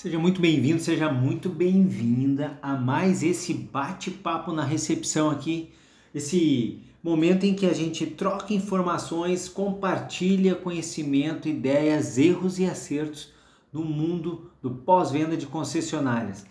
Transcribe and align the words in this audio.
Seja 0.00 0.18
muito 0.18 0.40
bem-vindo, 0.40 0.80
seja 0.80 1.12
muito 1.12 1.50
bem-vinda 1.50 2.58
a 2.62 2.74
mais 2.74 3.22
esse 3.22 3.52
bate-papo 3.52 4.50
na 4.50 4.64
recepção 4.64 5.28
aqui, 5.28 5.68
esse 6.14 6.80
momento 7.02 7.44
em 7.44 7.54
que 7.54 7.66
a 7.66 7.74
gente 7.74 8.06
troca 8.06 8.54
informações, 8.54 9.46
compartilha 9.46 10.54
conhecimento, 10.54 11.50
ideias, 11.50 12.16
erros 12.16 12.58
e 12.58 12.64
acertos 12.64 13.30
no 13.70 13.84
mundo 13.84 14.50
do 14.62 14.70
pós-venda 14.70 15.36
de 15.36 15.44
concessionárias. 15.44 16.46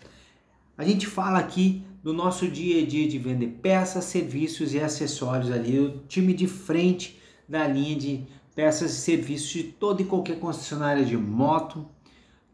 A 0.78 0.84
gente 0.84 1.08
fala 1.08 1.40
aqui 1.40 1.82
do 2.04 2.12
nosso 2.12 2.46
dia 2.46 2.80
a 2.80 2.86
dia 2.86 3.08
de 3.08 3.18
vender 3.18 3.58
peças, 3.60 4.04
serviços 4.04 4.74
e 4.74 4.78
acessórios 4.78 5.50
ali, 5.50 5.76
o 5.76 5.98
time 6.06 6.34
de 6.34 6.46
frente 6.46 7.18
da 7.48 7.66
linha 7.66 7.96
de 7.96 8.26
peças 8.54 8.92
e 8.92 9.00
serviços 9.00 9.50
de 9.50 9.64
toda 9.64 10.02
e 10.02 10.04
qualquer 10.04 10.38
concessionária 10.38 11.04
de 11.04 11.16
moto, 11.16 11.84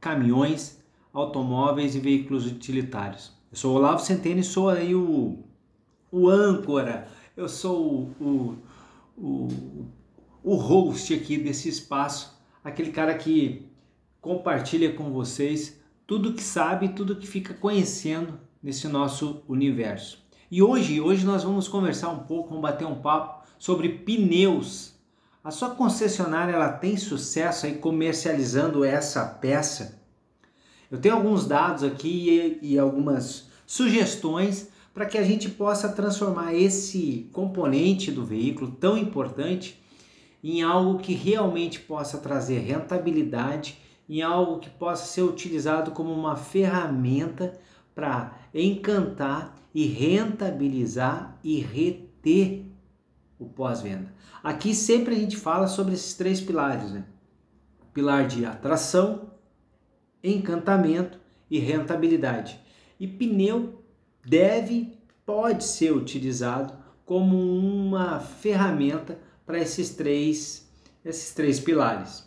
caminhões, 0.01 0.85
automóveis 1.16 1.95
e 1.95 1.98
veículos 1.98 2.47
utilitários. 2.47 3.33
Eu 3.51 3.57
sou 3.57 3.74
Olavo 3.74 4.02
Centeno 4.02 4.41
e 4.41 4.45
sou 4.45 4.69
aí 4.69 4.95
o, 4.95 5.38
o 6.12 6.29
âncora, 6.29 7.09
eu 7.34 7.48
sou 7.48 8.11
o, 8.20 8.59
o, 9.16 9.48
o 10.45 10.55
host 10.57 11.15
aqui 11.15 11.38
desse 11.38 11.71
espaço, 11.71 12.38
aquele 12.62 12.93
cara 12.93 13.15
que 13.15 13.66
compartilha 14.21 14.93
com 14.93 15.10
vocês 15.10 15.80
tudo 16.07 16.34
que 16.34 16.43
sabe, 16.43 16.91
tudo 16.91 17.16
que 17.16 17.27
fica 17.27 17.55
conhecendo 17.55 18.38
nesse 18.62 18.87
nosso 18.87 19.43
universo. 19.48 20.23
E 20.51 20.62
hoje, 20.62 21.01
hoje 21.01 21.24
nós 21.24 21.43
vamos 21.43 21.66
conversar 21.66 22.10
um 22.10 22.21
pouco, 22.21 22.51
vamos 22.51 22.62
bater 22.62 22.87
um 22.87 23.01
papo 23.01 23.46
sobre 23.59 23.88
pneus. 23.88 24.95
A 25.43 25.51
sua 25.51 25.71
concessionária 25.71 26.52
ela 26.52 26.68
tem 26.68 26.95
sucesso 26.99 27.65
aí 27.65 27.77
comercializando 27.79 28.85
essa 28.85 29.24
peça? 29.24 30.05
Eu 30.90 30.98
tenho 30.98 31.15
alguns 31.15 31.46
dados 31.46 31.82
aqui 31.82 32.59
e, 32.62 32.74
e 32.74 32.79
algumas 32.79 33.48
sugestões 33.66 34.68
para 34.95 35.06
que 35.06 35.18
a 35.18 35.23
gente 35.23 35.51
possa 35.51 35.90
transformar 35.90 36.54
esse 36.54 37.28
componente 37.32 38.10
do 38.10 38.24
veículo 38.24 38.70
tão 38.70 38.96
importante 38.96 39.82
em 40.43 40.62
algo 40.62 40.98
que 40.98 41.12
realmente 41.12 41.80
possa 41.80 42.18
trazer 42.18 42.60
rentabilidade, 42.60 43.78
em 44.09 44.23
algo 44.23 44.59
que 44.60 44.70
possa 44.70 45.04
ser 45.06 45.23
utilizado 45.23 45.90
como 45.90 46.12
uma 46.12 46.37
ferramenta 46.37 47.59
para 47.95 48.38
encantar 48.54 49.56
e 49.74 49.87
rentabilizar 49.87 51.37
e 51.43 51.60
reter 51.60 52.65
o 53.38 53.46
pós-venda. 53.46 54.15
Aqui 54.43 54.74
sempre 54.74 55.15
a 55.15 55.18
gente 55.18 55.37
fala 55.37 55.66
sobre 55.66 55.95
esses 55.95 56.15
três 56.15 56.40
pilares, 56.40 56.93
né? 56.93 57.04
Pilar 57.93 58.26
de 58.26 58.46
atração, 58.46 59.30
encantamento 60.29 61.19
e 61.51 61.59
rentabilidade. 61.59 62.59
E 62.99 63.07
pneu 63.07 63.82
deve, 64.25 64.99
pode 65.25 65.65
ser 65.65 65.93
utilizado 65.93 66.75
como 67.05 67.37
uma 67.37 68.19
ferramenta 68.19 69.19
para 69.44 69.59
esses 69.59 69.91
três, 69.91 70.69
esses 71.05 71.33
três 71.33 71.60
pilares. 71.60 72.27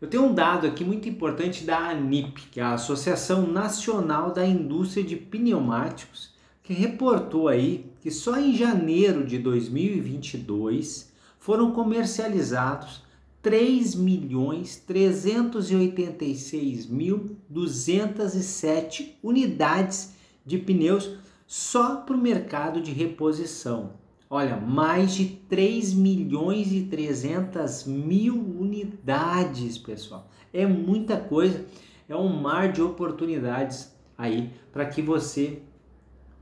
Eu 0.00 0.08
tenho 0.08 0.24
um 0.24 0.34
dado 0.34 0.66
aqui 0.66 0.82
muito 0.82 1.06
importante 1.06 1.64
da 1.64 1.90
ANIP, 1.90 2.48
que 2.50 2.58
é 2.58 2.62
a 2.62 2.72
Associação 2.72 3.46
Nacional 3.46 4.32
da 4.32 4.46
Indústria 4.46 5.04
de 5.04 5.14
Pneumáticos, 5.14 6.32
que 6.62 6.72
reportou 6.72 7.48
aí 7.48 7.92
que 8.00 8.10
só 8.10 8.38
em 8.38 8.56
janeiro 8.56 9.26
de 9.26 9.38
2022 9.38 11.12
foram 11.38 11.72
comercializados 11.72 13.02
3 13.42 13.94
milhões 13.94 14.76
386 14.76 16.86
mil 16.86 17.36
207 17.48 19.18
unidades 19.22 20.14
de 20.44 20.58
pneus 20.58 21.16
só 21.46 21.96
para 21.96 22.14
o 22.14 22.20
mercado 22.20 22.80
de 22.80 22.92
reposição. 22.92 23.98
Olha, 24.28 24.56
mais 24.56 25.14
de 25.14 25.26
3 25.26 25.94
milhões 25.94 26.72
e 26.72 26.82
300 26.82 27.84
mil 27.84 28.36
unidades, 28.36 29.76
pessoal. 29.76 30.28
É 30.52 30.66
muita 30.66 31.16
coisa, 31.16 31.64
é 32.08 32.14
um 32.14 32.28
mar 32.28 32.70
de 32.70 32.80
oportunidades 32.80 33.92
aí 34.16 34.52
para 34.70 34.86
que 34.86 35.02
você 35.02 35.62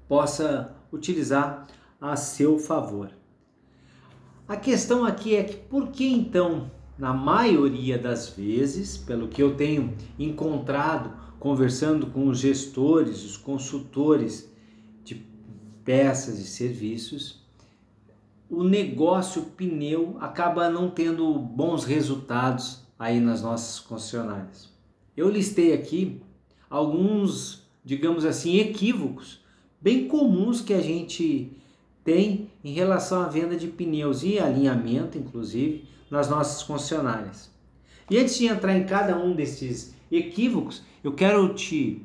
possa 0.07 0.77
utilizar 0.93 1.67
a 2.01 2.17
seu 2.17 2.59
favor. 2.59 3.11
A 4.47 4.57
questão 4.57 5.05
aqui 5.05 5.37
é 5.37 5.45
que 5.45 5.57
por 5.57 5.89
que 5.89 6.07
então 6.07 6.71
na 6.99 7.13
maioria 7.13 7.97
das 7.97 8.29
vezes, 8.31 8.97
pelo 8.97 9.29
que 9.29 9.43
eu 9.43 9.55
tenho 9.55 9.95
encontrado 10.19 11.13
conversando 11.39 12.09
com 12.09 12.29
os 12.29 12.39
gestores, 12.39 13.25
os 13.25 13.37
consultores 13.37 14.53
de 15.05 15.25
peças 15.85 16.39
e 16.41 16.47
serviços, 16.47 17.41
o 18.51 18.65
negócio 18.65 19.43
pneu 19.57 20.17
acaba 20.21 20.69
não 20.69 20.91
tendo 20.91 21.33
bons 21.35 21.85
resultados 21.85 22.83
aí 22.99 23.21
nas 23.21 23.43
nossas 23.43 23.79
concessionárias. 23.79 24.69
Eu 25.17 25.29
listei 25.29 25.73
aqui 25.73 26.21
alguns, 26.69 27.63
digamos 27.85 28.25
assim, 28.25 28.57
equívocos 28.59 29.41
bem 29.81 30.09
comuns 30.09 30.61
que 30.61 30.75
a 30.75 30.81
gente 30.81 31.53
tem 32.03 32.48
em 32.69 32.73
relação 32.75 33.23
à 33.23 33.29
venda 33.29 33.57
de 33.57 33.67
pneus 33.67 34.23
e 34.23 34.39
alinhamento, 34.39 35.17
inclusive, 35.17 35.89
nas 36.11 36.29
nossas 36.29 36.63
concessionárias. 36.63 37.51
E 38.11 38.19
antes 38.19 38.37
de 38.37 38.47
entrar 38.47 38.77
em 38.77 38.85
cada 38.85 39.17
um 39.19 39.35
desses 39.35 39.95
equívocos, 40.13 40.83
eu 41.03 41.15
quero 41.15 41.55
te 41.55 42.05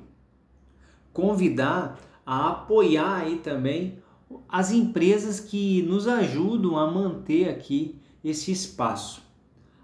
convidar 1.12 2.00
a 2.25 2.50
apoiar 2.52 3.23
aí 3.23 3.40
também 3.40 4.00
as 4.47 4.72
empresas 4.72 5.41
que 5.41 5.81
nos 5.84 6.07
ajudam 6.07 6.78
a 6.78 6.90
manter 6.90 7.50
aqui 7.50 8.00
esse 8.23 8.50
espaço. 8.50 9.22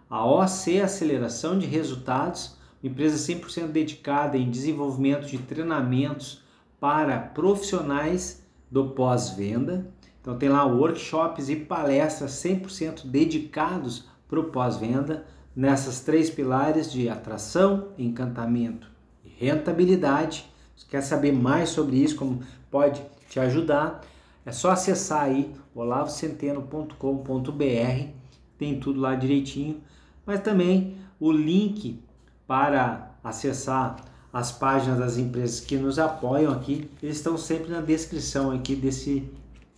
A 0.09 0.25
OC 0.25 0.79
Aceleração 0.81 1.59
de 1.59 1.66
Resultados, 1.66 2.57
uma 2.81 2.89
empresa 2.89 3.18
100% 3.34 3.68
dedicada 3.68 4.38
em 4.38 4.50
desenvolvimento 4.50 5.28
de 5.28 5.38
treinamentos 5.39 6.41
para 6.79 7.19
profissionais 7.19 8.41
do 8.72 8.91
pós-venda. 8.91 9.85
Então 10.29 10.38
tem 10.38 10.47
lá 10.47 10.63
workshops 10.63 11.50
e 11.50 11.56
palestras 11.56 12.34
100% 12.34 13.07
dedicados 13.07 14.06
para 14.28 14.40
o 14.40 14.44
pós-venda 14.44 15.25
nessas 15.56 16.01
três 16.01 16.29
pilares 16.29 16.91
de 16.91 17.09
atração, 17.09 17.88
encantamento 17.97 18.88
e 19.25 19.29
rentabilidade. 19.44 20.45
Se 20.78 20.85
quer 20.85 21.01
saber 21.01 21.31
mais 21.31 21.69
sobre 21.69 21.95
isso, 21.95 22.16
como 22.16 22.41
pode 22.69 23.01
te 23.28 23.39
ajudar, 23.39 24.01
é 24.45 24.51
só 24.51 24.69
acessar 24.69 25.23
aí 25.23 25.51
olavocenteno.com.br, 25.73 28.07
tem 28.56 28.79
tudo 28.79 29.00
lá 29.00 29.16
direitinho, 29.16 29.81
mas 30.28 30.41
também 30.41 30.95
o 31.19 31.31
link 31.31 32.03
para 32.45 33.13
acessar 33.23 33.95
as 34.31 34.51
páginas 34.51 35.00
das 35.00 35.18
empresas 35.18 35.59
que 35.59 35.75
nos 35.75 35.97
apoiam 35.97 36.53
aqui, 36.53 36.88
eles 37.01 37.18
estão 37.18 37.35
sempre 37.35 37.72
na 37.72 37.81
descrição 37.81 38.51
aqui 38.51 38.75
desse 38.75 39.28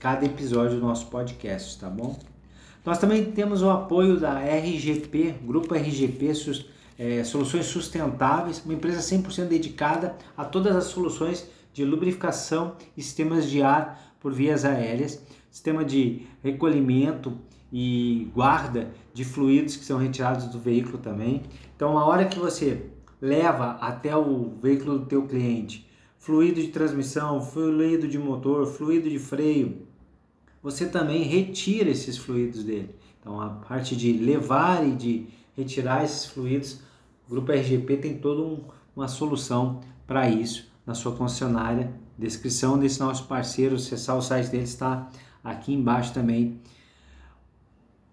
cada 0.02 0.26
episódio 0.26 0.80
do 0.80 0.86
nosso 0.88 1.06
podcast, 1.06 1.80
tá 1.80 1.88
bom? 1.88 2.18
Nós 2.84 2.98
também 2.98 3.24
temos 3.24 3.62
o 3.62 3.70
apoio 3.70 4.20
da 4.20 4.40
RGP, 4.40 5.36
Grupo 5.46 5.76
RGP 5.76 6.34
é, 6.98 7.24
Soluções 7.24 7.68
Sustentáveis, 7.68 8.64
uma 8.66 8.74
empresa 8.74 9.00
100% 9.00 9.46
dedicada 9.46 10.16
a 10.36 10.44
todas 10.44 10.76
as 10.76 10.86
soluções 10.86 11.48
de 11.72 11.86
lubrificação 11.86 12.76
e 12.98 13.04
sistemas 13.04 13.48
de 13.48 13.62
ar 13.62 14.16
por 14.20 14.34
vias 14.34 14.66
aéreas, 14.66 15.22
sistema 15.52 15.86
de 15.86 16.26
recolhimento 16.44 17.38
e 17.72 18.28
guarda 18.34 18.92
de 19.14 19.24
fluidos 19.24 19.76
que 19.76 19.86
são 19.86 20.00
retirados 20.00 20.46
do 20.46 20.58
veículo 20.58 20.98
também. 20.98 21.44
Então, 21.76 21.96
a 21.96 22.06
hora 22.06 22.26
que 22.26 22.40
você 22.40 22.88
leva 23.22 23.74
até 23.80 24.18
o 24.18 24.56
veículo 24.60 24.98
do 24.98 25.06
teu 25.06 25.28
cliente 25.28 25.88
fluido 26.18 26.62
de 26.62 26.68
transmissão, 26.68 27.42
fluido 27.42 28.08
de 28.08 28.18
motor, 28.18 28.68
fluido 28.68 29.10
de 29.10 29.18
freio, 29.18 29.91
você 30.62 30.86
também 30.86 31.24
retira 31.24 31.90
esses 31.90 32.18
fluidos 32.18 32.64
dele. 32.64 32.96
Então, 33.20 33.40
a 33.40 33.50
parte 33.50 33.96
de 33.96 34.14
levar 34.14 34.86
e 34.88 34.92
de 34.92 35.28
retirar 35.56 36.04
esses 36.04 36.26
fluidos, 36.26 36.82
o 37.28 37.32
Grupo 37.32 37.52
RGP 37.52 37.98
tem 37.98 38.18
toda 38.18 38.42
um, 38.42 38.64
uma 38.96 39.08
solução 39.08 39.82
para 40.06 40.30
isso 40.30 40.68
na 40.86 40.94
sua 40.94 41.14
concessionária. 41.14 41.94
Descrição 42.18 42.78
desse 42.78 43.00
nosso 43.00 43.26
parceiro, 43.26 43.76
acessar 43.76 44.18
o 44.18 44.22
site 44.22 44.50
dele 44.50 44.64
está 44.64 45.10
aqui 45.44 45.74
embaixo 45.74 46.14
também. 46.14 46.60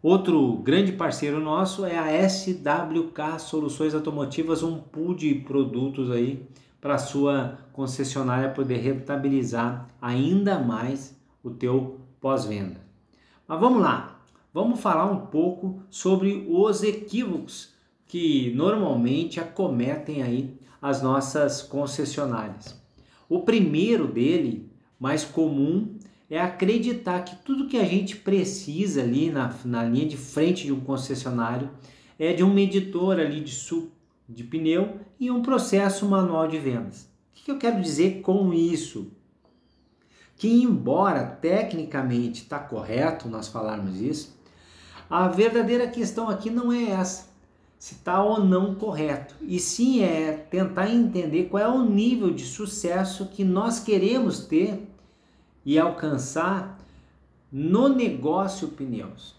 Outro 0.00 0.58
grande 0.58 0.92
parceiro 0.92 1.40
nosso 1.40 1.84
é 1.84 1.98
a 1.98 2.28
SWK 2.28 3.40
Soluções 3.40 3.94
Automotivas, 3.94 4.62
um 4.62 4.78
pool 4.78 5.14
de 5.14 5.34
produtos 5.34 6.10
aí 6.10 6.46
para 6.80 6.98
sua 6.98 7.58
concessionária 7.72 8.50
poder 8.50 8.76
rentabilizar 8.76 9.88
ainda 10.00 10.60
mais 10.60 11.16
o 11.42 11.50
teu 11.50 11.98
pós-venda. 12.20 12.80
Mas 13.46 13.60
vamos 13.60 13.80
lá, 13.80 14.22
vamos 14.52 14.80
falar 14.80 15.10
um 15.10 15.26
pouco 15.26 15.82
sobre 15.90 16.46
os 16.48 16.82
equívocos 16.82 17.74
que 18.06 18.52
normalmente 18.54 19.38
acometem 19.38 20.22
aí 20.22 20.58
as 20.80 21.02
nossas 21.02 21.62
concessionárias. 21.62 22.80
O 23.28 23.40
primeiro 23.40 24.06
dele, 24.06 24.70
mais 24.98 25.24
comum, 25.24 25.96
é 26.30 26.40
acreditar 26.40 27.22
que 27.22 27.36
tudo 27.36 27.68
que 27.68 27.76
a 27.76 27.84
gente 27.84 28.16
precisa 28.16 29.02
ali 29.02 29.30
na, 29.30 29.54
na 29.64 29.84
linha 29.84 30.06
de 30.06 30.16
frente 30.16 30.64
de 30.64 30.72
um 30.72 30.80
concessionário 30.80 31.70
é 32.18 32.32
de 32.32 32.42
um 32.42 32.52
medidor 32.52 33.18
ali 33.18 33.40
de, 33.40 33.52
su, 33.52 33.90
de 34.28 34.44
pneu 34.44 34.98
e 35.18 35.30
um 35.30 35.42
processo 35.42 36.06
manual 36.06 36.48
de 36.48 36.58
vendas. 36.58 37.08
O 37.32 37.44
que 37.44 37.50
eu 37.50 37.58
quero 37.58 37.80
dizer 37.80 38.20
com 38.20 38.52
isso? 38.52 39.12
Que 40.38 40.62
embora 40.62 41.26
tecnicamente 41.26 42.44
está 42.44 42.58
correto 42.58 43.28
nós 43.28 43.48
falarmos 43.48 44.00
isso, 44.00 44.38
a 45.10 45.28
verdadeira 45.28 45.86
questão 45.88 46.28
aqui 46.28 46.48
não 46.48 46.72
é 46.72 46.84
essa 46.84 47.28
se 47.78 47.94
está 47.94 48.22
ou 48.22 48.42
não 48.42 48.74
correto, 48.74 49.36
e 49.40 49.60
sim 49.60 50.02
é 50.02 50.32
tentar 50.32 50.90
entender 50.90 51.44
qual 51.44 51.62
é 51.62 51.68
o 51.68 51.84
nível 51.84 52.32
de 52.34 52.44
sucesso 52.44 53.26
que 53.26 53.44
nós 53.44 53.78
queremos 53.78 54.40
ter 54.40 54.82
e 55.64 55.78
alcançar 55.78 56.76
no 57.52 57.88
negócio 57.88 58.68
pneus. 58.68 59.36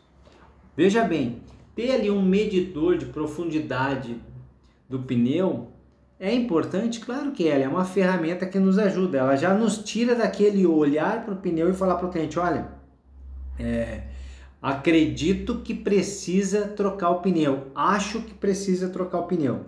Veja 0.75 1.04
bem, 1.04 1.42
ter 1.75 1.92
ali 1.92 2.10
um 2.10 2.22
medidor 2.22 2.98
de 2.98 3.07
profundidade 3.07 4.16
do 4.88 5.00
pneu 5.00 5.68
é 6.19 6.33
importante, 6.33 7.00
claro 7.00 7.31
que 7.31 7.48
é, 7.48 7.62
é 7.62 7.68
uma 7.68 7.86
ferramenta 7.86 8.45
que 8.45 8.60
nos 8.60 8.77
ajuda, 8.77 9.19
ela 9.19 9.36
já 9.36 9.54
nos 9.54 9.77
tira 9.80 10.16
daquele 10.16 10.66
olhar 10.66 11.24
para 11.24 11.33
o 11.33 11.38
pneu 11.38 11.69
e 11.69 11.74
falar 11.74 11.95
para 11.95 12.07
o 12.07 12.12
cliente, 12.12 12.38
olha, 12.38 12.68
é, 13.57 14.04
Acredito 14.62 15.60
que 15.60 15.74
precisa 15.74 16.68
trocar 16.68 17.12
o 17.12 17.21
pneu. 17.21 17.68
Acho 17.74 18.21
que 18.21 18.33
precisa 18.33 18.89
trocar 18.89 19.19
o 19.19 19.27
pneu. 19.27 19.66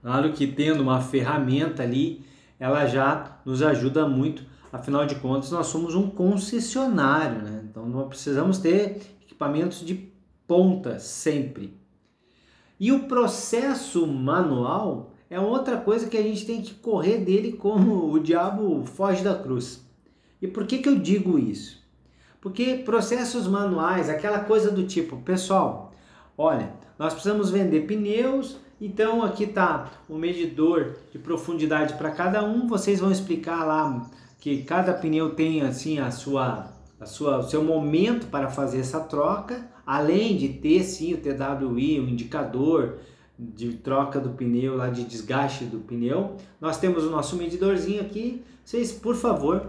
Claro 0.00 0.32
que 0.32 0.46
tendo 0.46 0.82
uma 0.82 1.00
ferramenta 1.00 1.82
ali, 1.82 2.24
ela 2.60 2.86
já 2.86 3.40
nos 3.44 3.60
ajuda 3.60 4.08
muito. 4.08 4.44
Afinal 4.72 5.04
de 5.04 5.16
contas, 5.16 5.50
nós 5.50 5.66
somos 5.66 5.96
um 5.96 6.08
concessionário, 6.08 7.42
né? 7.42 7.64
Então 7.68 7.84
nós 7.86 8.06
precisamos 8.06 8.58
ter 8.58 9.00
equipamentos 9.20 9.84
de 9.84 10.12
ponta 10.46 11.00
sempre. 11.00 11.76
E 12.80 12.90
o 12.90 13.00
processo 13.00 14.06
manual 14.06 15.12
é 15.28 15.38
outra 15.38 15.76
coisa 15.76 16.08
que 16.08 16.16
a 16.16 16.22
gente 16.22 16.46
tem 16.46 16.62
que 16.62 16.72
correr 16.72 17.18
dele 17.18 17.52
como 17.52 18.10
o 18.10 18.18
diabo 18.18 18.82
foge 18.86 19.22
da 19.22 19.34
cruz. 19.34 19.86
E 20.40 20.48
por 20.48 20.66
que, 20.66 20.78
que 20.78 20.88
eu 20.88 20.98
digo 20.98 21.38
isso? 21.38 21.78
Porque 22.40 22.76
processos 22.76 23.46
manuais, 23.46 24.08
aquela 24.08 24.40
coisa 24.40 24.70
do 24.70 24.86
tipo, 24.86 25.18
pessoal, 25.18 25.92
olha, 26.38 26.72
nós 26.98 27.12
precisamos 27.12 27.50
vender 27.50 27.86
pneus, 27.86 28.56
então 28.80 29.22
aqui 29.22 29.44
está 29.44 29.90
o 30.08 30.16
medidor 30.16 30.96
de 31.12 31.18
profundidade 31.18 31.94
para 31.94 32.10
cada 32.10 32.42
um. 32.42 32.66
Vocês 32.66 32.98
vão 32.98 33.12
explicar 33.12 33.62
lá 33.66 34.10
que 34.38 34.62
cada 34.62 34.94
pneu 34.94 35.34
tem 35.34 35.60
assim 35.60 35.98
a 35.98 36.10
sua, 36.10 36.72
a 36.98 37.04
sua, 37.04 37.40
o 37.40 37.42
seu 37.42 37.62
momento 37.62 38.28
para 38.28 38.48
fazer 38.48 38.80
essa 38.80 39.00
troca, 39.00 39.68
além 39.92 40.36
de 40.36 40.48
ter 40.48 40.82
sim 40.82 41.14
o 41.14 41.18
TWI, 41.18 42.00
o 42.00 42.08
indicador 42.08 42.98
de 43.38 43.74
troca 43.74 44.20
do 44.20 44.30
pneu 44.30 44.76
lá 44.76 44.90
de 44.90 45.04
desgaste 45.04 45.64
do 45.64 45.78
pneu. 45.78 46.36
Nós 46.60 46.78
temos 46.78 47.04
o 47.04 47.10
nosso 47.10 47.36
medidorzinho 47.36 48.00
aqui. 48.00 48.42
Vocês, 48.64 48.92
por 48.92 49.16
favor, 49.16 49.66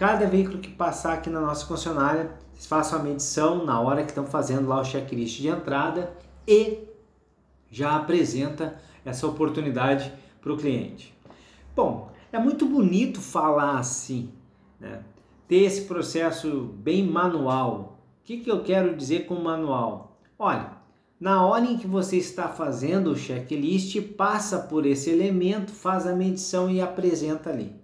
Cada 0.00 0.26
veículo 0.26 0.60
que 0.60 0.70
passar 0.70 1.12
aqui 1.12 1.28
na 1.28 1.42
nossa 1.42 1.66
concessionária, 1.66 2.30
vocês 2.54 2.64
façam 2.64 2.98
a 2.98 3.02
medição 3.02 3.66
na 3.66 3.78
hora 3.82 4.02
que 4.02 4.08
estão 4.08 4.24
fazendo 4.24 4.66
lá 4.66 4.80
o 4.80 4.84
checklist 4.84 5.38
de 5.38 5.48
entrada 5.48 6.16
e 6.48 6.88
já 7.70 7.96
apresenta 7.96 8.80
essa 9.04 9.26
oportunidade 9.26 10.10
para 10.40 10.54
o 10.54 10.56
cliente. 10.56 11.14
Bom, 11.76 12.10
é 12.32 12.38
muito 12.38 12.64
bonito 12.64 13.20
falar 13.20 13.78
assim, 13.78 14.32
né? 14.80 15.02
ter 15.46 15.64
esse 15.64 15.82
processo 15.82 16.74
bem 16.78 17.06
manual. 17.06 17.99
O 18.20 18.24
que, 18.24 18.38
que 18.38 18.50
eu 18.50 18.62
quero 18.62 18.96
dizer 18.96 19.26
com 19.26 19.34
manual? 19.34 20.20
Olha, 20.38 20.72
na 21.18 21.44
hora 21.44 21.64
em 21.64 21.76
que 21.76 21.86
você 21.86 22.16
está 22.16 22.48
fazendo 22.48 23.10
o 23.10 23.16
checklist, 23.16 24.00
passa 24.16 24.58
por 24.58 24.86
esse 24.86 25.10
elemento, 25.10 25.72
faz 25.72 26.06
a 26.06 26.14
medição 26.14 26.70
e 26.70 26.80
apresenta 26.80 27.50
ali. 27.50 27.74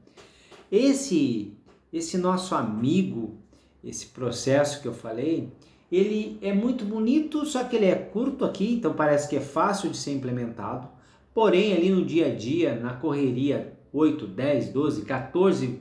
Esse 0.71 1.57
esse 1.93 2.19
nosso 2.19 2.55
amigo, 2.55 3.37
esse 3.83 4.07
processo 4.07 4.83
que 4.83 4.89
eu 4.89 4.93
falei, 4.93 5.53
ele 5.91 6.39
é 6.43 6.53
muito 6.53 6.85
bonito, 6.85 7.47
só 7.47 7.65
que 7.65 7.77
ele 7.77 7.87
é 7.87 7.95
curto 7.95 8.45
aqui, 8.45 8.75
então 8.75 8.93
parece 8.93 9.29
que 9.29 9.37
é 9.37 9.41
fácil 9.41 9.91
de 9.91 9.97
ser 9.97 10.13
implementado. 10.13 10.89
Porém, 11.33 11.75
ali 11.75 11.91
no 11.91 12.05
dia 12.05 12.27
a 12.27 12.35
dia, 12.35 12.75
na 12.75 12.95
correria, 12.95 13.75
8, 13.93 14.27
10, 14.27 14.69
12, 14.71 15.03
14, 15.03 15.81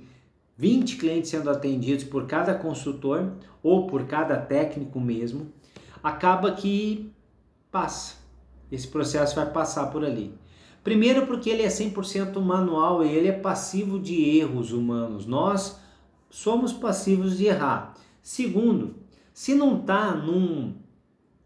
20 0.57 0.98
clientes 0.98 1.30
sendo 1.30 1.50
atendidos 1.50 2.04
por 2.04 2.25
cada 2.28 2.54
consultor 2.56 3.34
ou 3.62 3.88
por 3.88 4.06
cada 4.06 4.38
técnico 4.38 5.00
mesmo, 5.00 5.52
acaba 6.02 6.52
que 6.52 7.12
passa. 7.72 8.16
Esse 8.72 8.88
processo 8.88 9.36
vai 9.36 9.52
passar 9.52 9.88
por 9.88 10.04
ali. 10.04 10.34
Primeiro 10.84 11.25
porque 11.25 11.50
ele 11.50 11.63
é 11.63 11.68
100% 11.68 12.40
manual 12.40 13.04
e 13.04 13.10
ele 13.10 13.28
é 13.28 13.31
passivo 13.31 14.00
de 14.00 14.38
erros 14.38 14.72
humanos. 14.72 15.25
Nós 15.25 15.80
somos 16.30 16.72
passivos 16.72 17.38
de 17.38 17.46
errar. 17.46 17.96
Segundo, 18.22 18.96
se 19.34 19.56
não 19.56 19.80
está 19.80 20.13
num, 20.13 20.75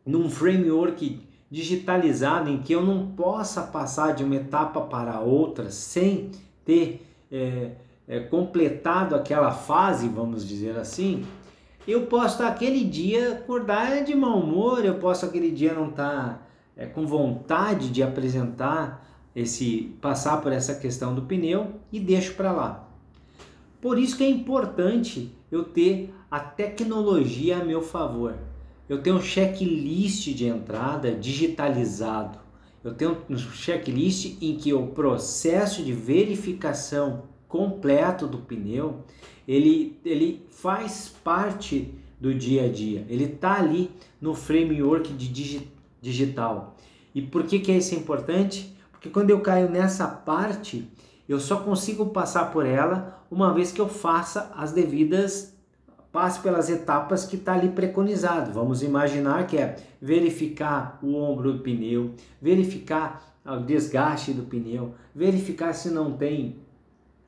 num 0.05 0.29
framework 0.29 1.21
digitalizado 1.49 2.49
em 2.49 2.61
que 2.61 2.73
eu 2.73 2.83
não 2.83 3.07
possa 3.11 3.63
passar 3.63 4.13
de 4.13 4.23
uma 4.23 4.35
etapa 4.35 4.81
para 4.81 5.19
outra 5.19 5.71
sem 5.71 6.31
ter 6.63 7.05
é, 7.31 7.71
é, 8.09 8.19
completado 8.19 9.15
aquela 9.15 9.51
fase, 9.51 10.09
vamos 10.09 10.45
dizer 10.45 10.75
assim, 10.75 11.23
eu 11.87 12.07
posso 12.07 12.41
aquele 12.41 12.83
dia 12.83 13.33
acordar 13.33 14.03
de 14.03 14.15
mau 14.15 14.39
humor, 14.39 14.83
eu 14.83 14.95
posso 14.95 15.27
aquele 15.27 15.51
dia 15.51 15.75
não 15.75 15.89
estar 15.89 16.49
é, 16.75 16.87
com 16.87 17.05
vontade 17.05 17.89
de 17.89 18.01
apresentar 18.01 19.07
esse 19.35 19.95
passar 20.01 20.41
por 20.41 20.51
essa 20.51 20.73
questão 20.73 21.13
do 21.13 21.21
pneu 21.21 21.75
e 21.91 21.99
deixo 21.99 22.33
para 22.33 22.51
lá. 22.51 22.89
Por 23.79 23.99
isso 23.99 24.17
que 24.17 24.23
é 24.23 24.29
importante 24.29 25.31
eu 25.51 25.63
ter 25.63 26.11
a 26.31 26.39
tecnologia 26.39 27.59
a 27.59 27.63
meu 27.63 27.81
favor. 27.81 28.35
Eu 28.89 29.03
tenho 29.03 29.17
um 29.17 29.21
checklist 29.21 30.33
de 30.33 30.47
entrada 30.47 31.11
digitalizado. 31.11 32.39
Eu 32.83 32.93
tenho 32.93 33.17
um 33.29 33.37
checklist 33.37 34.37
em 34.41 34.57
que 34.57 34.73
o 34.73 34.87
processo 34.87 35.83
de 35.83 35.93
verificação 35.93 37.23
completo 37.49 38.27
do 38.27 38.37
pneu, 38.37 39.03
ele, 39.45 39.99
ele 40.05 40.45
faz 40.51 41.13
parte 41.23 41.93
do 42.21 42.33
dia 42.33 42.65
a 42.65 42.69
dia. 42.69 43.05
Ele 43.09 43.25
está 43.25 43.59
ali 43.59 43.91
no 44.21 44.33
framework 44.33 45.11
de 45.11 45.27
digi, 45.27 45.71
digital. 45.99 46.77
E 47.13 47.21
por 47.21 47.43
que, 47.43 47.59
que 47.59 47.71
isso 47.71 47.95
é 47.95 47.97
importante? 47.97 48.73
Porque 48.91 49.09
quando 49.09 49.31
eu 49.31 49.41
caio 49.41 49.69
nessa 49.69 50.07
parte, 50.07 50.87
eu 51.27 51.39
só 51.39 51.57
consigo 51.57 52.05
passar 52.07 52.51
por 52.51 52.65
ela 52.65 53.25
uma 53.31 53.53
vez 53.53 53.71
que 53.71 53.81
eu 53.81 53.89
faça 53.89 54.51
as 54.55 54.71
devidas 54.71 55.57
passe 56.11 56.39
pelas 56.39 56.69
etapas 56.69 57.25
que 57.25 57.35
está 57.35 57.53
ali 57.53 57.69
preconizado. 57.69 58.51
Vamos 58.51 58.81
imaginar 58.81 59.45
que 59.45 59.57
é 59.57 59.75
verificar 60.01 60.97
o 61.03 61.15
ombro 61.15 61.53
do 61.53 61.59
pneu, 61.59 62.15
verificar 62.41 63.37
o 63.45 63.57
desgaste 63.57 64.33
do 64.33 64.43
pneu, 64.43 64.93
verificar 65.13 65.73
se 65.73 65.89
não 65.89 66.13
tem 66.13 66.57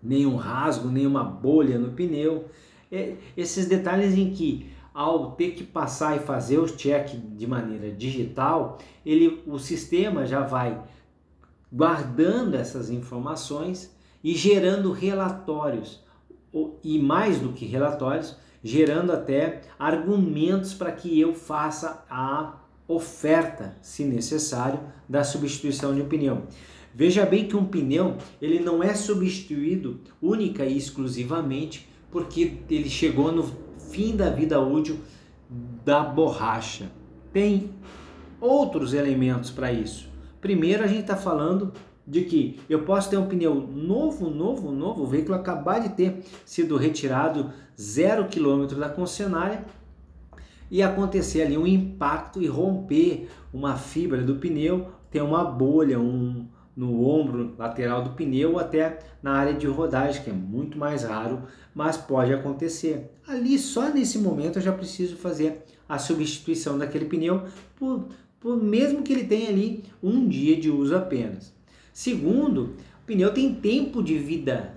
nenhum 0.01 0.36
rasgo, 0.36 0.89
nenhuma 0.89 1.24
bolha 1.24 1.77
no 1.77 1.91
pneu. 1.91 2.46
É, 2.91 3.15
esses 3.38 3.67
detalhes 3.67 4.17
em 4.17 4.31
que 4.31 4.70
ao 4.93 5.31
ter 5.31 5.51
que 5.51 5.63
passar 5.63 6.17
e 6.17 6.20
fazer 6.20 6.58
o 6.60 6.67
check 6.67 7.15
de 7.15 7.48
maneira 7.48 7.91
digital, 7.91 8.77
ele, 9.05 9.41
o 9.48 9.58
sistema 9.58 10.25
já 10.25 10.41
vai 10.41 10.81
guardando 11.72 12.55
essas 12.55 12.89
informações 12.89 13.96
e 14.24 14.36
gerando 14.36 14.91
relatórios, 14.91 16.03
e 16.84 17.00
mais 17.00 17.39
do 17.39 17.53
que 17.53 17.65
relatórios, 17.65 18.36
gerando 18.62 19.12
até 19.12 19.62
argumentos 19.79 20.74
para 20.74 20.91
que 20.91 21.20
eu 21.20 21.34
faça 21.34 22.05
a 22.10 22.58
oferta, 22.88 23.77
se 23.81 24.03
necessário, 24.03 24.79
da 25.08 25.24
substituição 25.24 25.96
de 25.96 26.03
pneu. 26.03 26.43
Veja 26.94 27.26
bem 27.26 27.48
que 27.48 27.56
um 27.56 27.66
pneu 27.66 28.18
ele 28.42 28.60
não 28.60 28.84
é 28.84 28.94
substituído 28.94 30.00
única 30.22 30.66
e 30.66 30.78
exclusivamente 30.78 31.88
porque 32.12 32.58
ele 32.70 32.90
chegou 32.90 33.32
no 33.32 33.50
fim 33.92 34.16
da 34.16 34.30
vida 34.30 34.60
útil 34.60 35.00
da 35.84 36.02
borracha. 36.04 36.92
Tem 37.32 37.70
outros 38.40 38.94
elementos 38.94 39.50
para 39.50 39.72
isso. 39.72 40.10
Primeiro, 40.42 40.84
a 40.84 40.88
gente 40.88 41.02
está 41.02 41.16
falando 41.16 41.72
de 42.06 42.24
que 42.24 42.60
eu 42.68 42.84
posso 42.84 43.10
ter 43.10 43.18
um 43.18 43.28
pneu 43.28 43.56
novo, 43.56 44.30
novo, 44.30 44.72
novo, 44.72 45.04
o 45.04 45.08
veículo 45.08 45.36
acabar 45.36 45.80
de 45.80 45.90
ter 45.90 46.24
sido 46.44 46.76
retirado 46.76 47.52
zero 47.80 48.28
quilômetro 48.28 48.80
da 48.80 48.90
concessionária 48.90 49.64
e 50.70 50.82
acontecer 50.82 51.44
ali 51.44 51.58
um 51.58 51.68
impacto 51.68 52.42
e 52.42 52.48
romper 52.48 53.30
uma 53.54 53.76
fibra 53.76 54.24
do 54.24 54.36
pneu, 54.36 54.88
ter 55.12 55.22
uma 55.22 55.44
bolha, 55.44 56.00
um, 56.00 56.41
no 56.82 57.08
ombro 57.08 57.54
lateral 57.60 58.04
do 58.04 58.10
pneu, 58.10 58.58
até 58.58 58.98
na 59.22 59.34
área 59.34 59.54
de 59.54 59.68
rodagem, 59.68 60.24
que 60.24 60.32
é 60.32 60.34
muito 60.34 60.80
mais 60.80 61.04
raro, 61.04 61.44
mas 61.76 61.96
pode 61.96 62.34
acontecer. 62.34 63.12
Ali, 63.28 63.60
só 63.60 63.94
nesse 63.94 64.18
momento, 64.18 64.58
eu 64.58 64.64
já 64.64 64.72
preciso 64.72 65.16
fazer 65.16 65.64
a 65.88 66.00
substituição 66.00 66.80
daquele 66.80 67.06
pneu, 67.06 67.44
por, 67.76 68.08
por 68.40 68.58
mesmo 68.58 69.04
que 69.04 69.14
ele 69.14 69.26
tenha 69.26 69.50
ali 69.50 69.84
um 70.02 70.28
dia 70.28 70.60
de 70.60 70.72
uso 70.72 70.96
apenas. 70.96 71.54
Segundo, 71.94 72.74
o 73.04 73.06
pneu 73.06 73.32
tem 73.32 73.54
tempo 73.54 74.02
de 74.02 74.18
vida, 74.18 74.74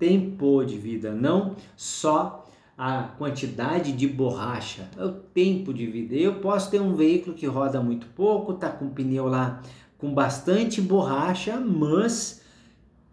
tempo 0.00 0.64
de 0.64 0.76
vida, 0.76 1.12
não 1.12 1.54
só 1.76 2.44
a 2.76 3.04
quantidade 3.04 3.92
de 3.92 4.08
borracha, 4.08 4.90
é 4.98 5.04
o 5.04 5.12
tempo 5.12 5.72
de 5.72 5.86
vida. 5.86 6.16
Eu 6.16 6.40
posso 6.40 6.72
ter 6.72 6.80
um 6.80 6.96
veículo 6.96 7.36
que 7.36 7.46
roda 7.46 7.80
muito 7.80 8.08
pouco, 8.08 8.54
tá 8.54 8.68
com 8.68 8.86
o 8.86 8.90
pneu 8.90 9.28
lá 9.28 9.62
com 9.98 10.12
bastante 10.12 10.80
borracha, 10.80 11.58
mas 11.58 12.42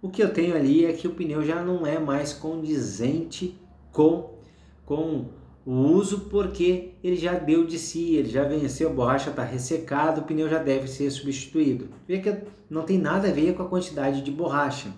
o 0.01 0.09
que 0.09 0.21
eu 0.21 0.33
tenho 0.33 0.55
ali 0.55 0.85
é 0.85 0.93
que 0.93 1.07
o 1.07 1.13
pneu 1.13 1.43
já 1.43 1.63
não 1.63 1.87
é 1.87 1.97
mais 1.97 2.33
condizente 2.33 3.57
com, 3.91 4.37
com 4.85 5.29
o 5.65 5.71
uso, 5.71 6.21
porque 6.29 6.91
ele 7.01 7.15
já 7.15 7.35
deu 7.35 7.65
de 7.65 7.79
si, 7.79 8.15
ele 8.15 8.29
já 8.29 8.43
venceu, 8.43 8.89
a 8.89 8.93
borracha 8.93 9.29
está 9.29 9.43
ressecada, 9.43 10.19
o 10.19 10.25
pneu 10.25 10.49
já 10.49 10.59
deve 10.59 10.87
ser 10.87 11.09
substituído. 11.09 11.87
Vê 12.05 12.19
que 12.19 12.35
não 12.69 12.83
tem 12.83 12.97
nada 12.97 13.29
a 13.29 13.31
ver 13.31 13.55
com 13.55 13.63
a 13.63 13.69
quantidade 13.69 14.21
de 14.21 14.31
borracha. 14.31 14.89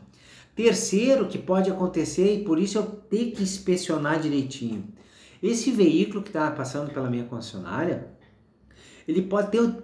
Terceiro 0.55 1.27
que 1.27 1.37
pode 1.37 1.69
acontecer, 1.69 2.39
e 2.39 2.43
por 2.43 2.57
isso 2.57 2.77
eu 2.79 2.83
tenho 2.83 3.31
que 3.31 3.43
inspecionar 3.43 4.19
direitinho. 4.19 4.85
Esse 5.43 5.69
veículo 5.69 6.23
que 6.23 6.29
está 6.29 6.49
passando 6.49 6.91
pela 6.91 7.09
minha 7.09 7.25
concessionária, 7.25 8.07
ele 9.07 9.21
pode 9.21 9.51
ter, 9.51 9.83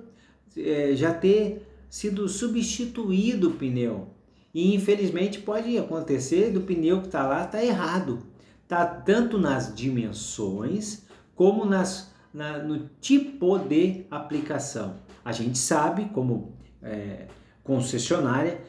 é, 0.57 0.95
já 0.95 1.13
ter 1.13 1.67
sido 1.91 2.29
substituído 2.29 3.49
o 3.49 3.53
pneu. 3.53 4.07
E 4.53 4.73
infelizmente 4.73 5.39
pode 5.39 5.77
acontecer 5.77 6.49
do 6.49 6.61
pneu 6.61 7.01
que 7.01 7.07
está 7.07 7.27
lá 7.27 7.43
está 7.43 7.63
errado. 7.63 8.19
Está 8.63 8.85
tanto 8.85 9.37
nas 9.37 9.75
dimensões 9.75 11.05
como 11.35 11.65
nas, 11.65 12.09
na, 12.33 12.59
no 12.59 12.89
tipo 13.01 13.59
de 13.59 14.05
aplicação. 14.09 14.95
A 15.23 15.33
gente 15.33 15.57
sabe, 15.57 16.05
como 16.13 16.53
é, 16.81 17.27
concessionária, 17.61 18.61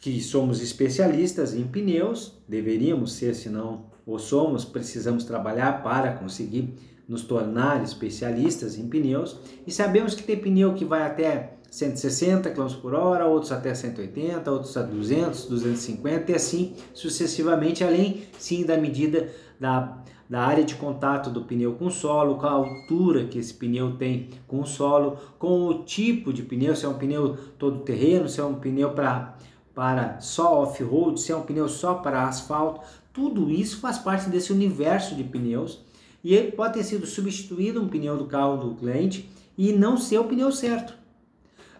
que 0.00 0.18
somos 0.22 0.62
especialistas 0.62 1.54
em 1.54 1.64
pneus, 1.64 2.40
deveríamos 2.48 3.12
ser, 3.12 3.34
se 3.34 3.50
não 3.50 3.90
somos, 4.18 4.64
precisamos 4.64 5.24
trabalhar 5.24 5.82
para 5.82 6.14
conseguir 6.14 6.74
nos 7.06 7.22
tornar 7.22 7.84
especialistas 7.84 8.78
em 8.78 8.88
pneus 8.88 9.36
e 9.66 9.70
sabemos 9.70 10.14
que 10.14 10.22
tem 10.22 10.36
pneu 10.36 10.74
que 10.74 10.84
vai 10.84 11.02
até 11.02 11.59
160 11.70 12.50
km 12.50 12.66
por 12.82 12.94
hora, 12.94 13.26
outros 13.26 13.52
até 13.52 13.72
180, 13.72 14.50
outros 14.50 14.76
a 14.76 14.82
200, 14.82 15.46
250 15.46 16.32
e 16.32 16.34
assim 16.34 16.74
sucessivamente, 16.92 17.84
além 17.84 18.24
sim 18.38 18.66
da 18.66 18.76
medida 18.76 19.28
da, 19.58 20.02
da 20.28 20.40
área 20.40 20.64
de 20.64 20.74
contato 20.74 21.30
do 21.30 21.42
pneu 21.42 21.74
com 21.74 21.86
o 21.86 21.90
solo, 21.90 22.36
com 22.36 22.46
a 22.46 22.50
altura 22.50 23.24
que 23.26 23.38
esse 23.38 23.54
pneu 23.54 23.96
tem 23.96 24.30
com 24.48 24.60
o 24.60 24.66
solo, 24.66 25.16
com 25.38 25.66
o 25.66 25.84
tipo 25.84 26.32
de 26.32 26.42
pneu, 26.42 26.74
se 26.74 26.84
é 26.84 26.88
um 26.88 26.98
pneu 26.98 27.38
todo 27.56 27.80
terreno, 27.80 28.28
se 28.28 28.40
é 28.40 28.44
um 28.44 28.54
pneu 28.54 28.90
para 28.90 29.36
para 29.72 30.20
só 30.20 30.62
off-road, 30.62 31.20
se 31.20 31.30
é 31.30 31.36
um 31.36 31.42
pneu 31.42 31.68
só 31.68 31.94
para 31.94 32.24
asfalto, 32.24 32.80
tudo 33.12 33.48
isso 33.50 33.78
faz 33.80 33.98
parte 33.98 34.28
desse 34.28 34.52
universo 34.52 35.14
de 35.14 35.22
pneus 35.24 35.80
e 36.22 36.36
pode 36.38 36.74
ter 36.74 36.84
sido 36.84 37.06
substituído 37.06 37.80
um 37.80 37.88
pneu 37.88 38.16
do 38.16 38.26
carro 38.26 38.56
do 38.56 38.74
cliente 38.74 39.30
e 39.56 39.72
não 39.72 39.96
ser 39.96 40.18
o 40.18 40.24
pneu 40.24 40.50
certo. 40.52 40.99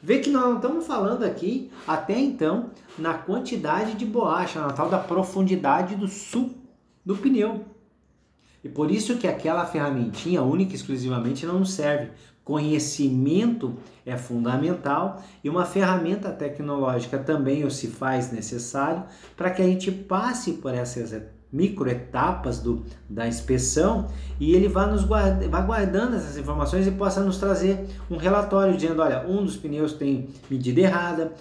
Vê 0.02 0.18
que 0.18 0.30
nós 0.30 0.44
não 0.44 0.56
estamos 0.56 0.86
falando 0.86 1.24
aqui, 1.24 1.70
até 1.86 2.18
então, 2.18 2.70
na 2.98 3.14
quantidade 3.14 3.94
de 3.94 4.06
borracha, 4.06 4.60
na 4.60 4.72
tal 4.72 4.88
da 4.88 4.98
profundidade 4.98 5.94
do 5.94 6.08
sul 6.08 6.54
do 7.04 7.16
pneu. 7.16 7.64
E 8.62 8.68
por 8.68 8.90
isso 8.90 9.16
que 9.16 9.26
aquela 9.26 9.66
ferramentinha 9.66 10.42
única 10.42 10.72
e 10.72 10.76
exclusivamente 10.76 11.46
não 11.46 11.64
serve. 11.64 12.10
Conhecimento 12.44 13.76
é 14.04 14.16
fundamental 14.16 15.22
e 15.44 15.48
uma 15.48 15.64
ferramenta 15.64 16.30
tecnológica 16.30 17.18
também 17.18 17.64
o 17.64 17.70
se 17.70 17.86
faz 17.86 18.32
necessário 18.32 19.04
para 19.36 19.50
que 19.50 19.62
a 19.62 19.66
gente 19.66 19.92
passe 19.92 20.54
por 20.54 20.74
essas 20.74 21.12
microetapas 21.52 22.60
do, 22.60 22.84
da 23.08 23.26
inspeção 23.26 24.06
e 24.38 24.54
ele 24.54 24.68
vá, 24.68 24.86
nos 24.86 25.04
guarda, 25.04 25.48
vá 25.48 25.60
guardando 25.60 26.16
essas 26.16 26.36
informações 26.36 26.86
e 26.86 26.90
possa 26.90 27.22
nos 27.22 27.38
trazer 27.38 27.86
um 28.10 28.16
relatório 28.16 28.76
dizendo, 28.76 29.02
olha, 29.02 29.26
um 29.26 29.44
dos 29.44 29.56
pneus 29.56 29.92
tem 29.92 30.28
medida 30.48 30.80
errada, 30.80 31.32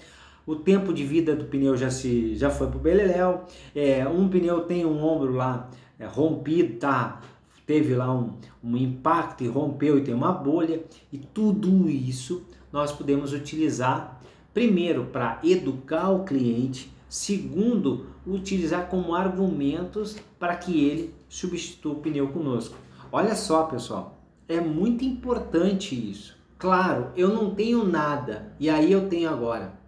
o 0.46 0.56
tempo 0.56 0.94
de 0.94 1.04
vida 1.04 1.36
do 1.36 1.46
pneu 1.46 1.78
já, 1.78 1.92
se, 1.92 2.36
já 2.36 2.50
foi 2.50 2.68
para 2.68 2.78
o 2.78 2.80
beleléu, 2.80 3.46
é, 3.76 4.08
um 4.08 4.28
pneu 4.28 4.62
tem 4.62 4.86
um 4.86 5.04
ombro 5.04 5.34
lá 5.34 5.70
é, 6.00 6.06
rompido, 6.06 6.80
tá 6.80 7.22
teve 7.70 7.94
lá 7.94 8.12
um, 8.12 8.34
um 8.64 8.76
impacto 8.76 9.44
e 9.44 9.48
rompeu 9.48 10.00
e 10.00 10.02
tem 10.02 10.12
uma 10.12 10.32
bolha, 10.32 10.82
e 11.14 11.20
tudo 11.20 11.88
isso 11.88 12.44
nós 12.74 12.92
podemos 12.92 13.32
utilizar 13.32 14.20
primeiro 14.52 15.06
para 15.06 15.40
educar 15.44 16.10
o 16.10 16.24
cliente, 16.24 16.92
segundo, 17.08 18.08
utilizar 18.30 18.88
como 18.88 19.16
argumentos 19.16 20.18
para 20.38 20.56
que 20.56 20.84
ele 20.86 21.14
substitua 21.28 21.94
o 21.94 22.00
pneu 22.00 22.28
conosco. 22.30 22.76
Olha 23.12 23.36
só, 23.36 23.64
pessoal, 23.64 24.18
é 24.48 24.60
muito 24.60 25.04
importante 25.04 25.96
isso. 25.96 26.38
Claro, 26.58 27.12
eu 27.16 27.30
não 27.30 27.56
tenho 27.56 27.84
nada 27.86 28.54
e 28.60 28.70
aí 28.70 28.92
eu 28.92 29.08
tenho 29.08 29.30
agora 29.30 29.80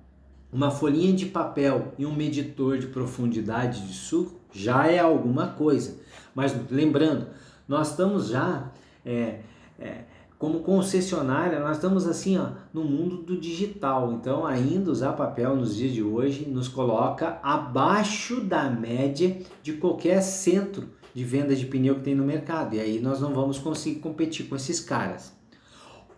uma 0.52 0.70
folhinha 0.70 1.14
de 1.14 1.28
papel 1.28 1.94
e 1.98 2.06
um 2.06 2.14
medidor 2.14 2.78
de 2.78 2.88
profundidade 2.88 3.88
de 3.88 3.94
suco 3.94 4.40
já 4.52 4.88
é 4.88 5.00
alguma 5.00 5.48
coisa. 5.48 5.98
Mas 6.36 6.54
lembrando, 6.70 7.28
nós 7.68 7.92
estamos 7.92 8.28
já, 8.28 8.70
é, 9.06 9.40
é, 9.80 10.04
como 10.42 10.62
concessionária, 10.62 11.60
nós 11.60 11.78
estamos 11.78 12.08
assim 12.08 12.36
ó, 12.36 12.48
no 12.74 12.84
mundo 12.84 13.18
do 13.18 13.38
digital. 13.38 14.12
Então, 14.14 14.44
ainda 14.44 14.90
usar 14.90 15.14
papel 15.14 15.56
nos 15.56 15.76
dias 15.76 15.94
de 15.94 16.02
hoje 16.02 16.50
nos 16.50 16.68
coloca 16.68 17.40
abaixo 17.44 18.42
da 18.42 18.68
média 18.68 19.38
de 19.62 19.74
qualquer 19.74 20.20
centro 20.24 20.90
de 21.14 21.24
venda 21.24 21.56
de 21.56 21.68
pneu 21.68 21.94
que 21.94 22.02
tem 22.02 22.16
no 22.16 22.24
mercado. 22.24 22.76
E 22.76 22.80
aí 22.80 23.00
nós 23.00 23.22
não 23.22 23.36
vamos 23.36 23.60
conseguir 23.60 24.00
competir 24.00 24.48
com 24.48 24.56
esses 24.56 24.80
caras. 24.80 25.32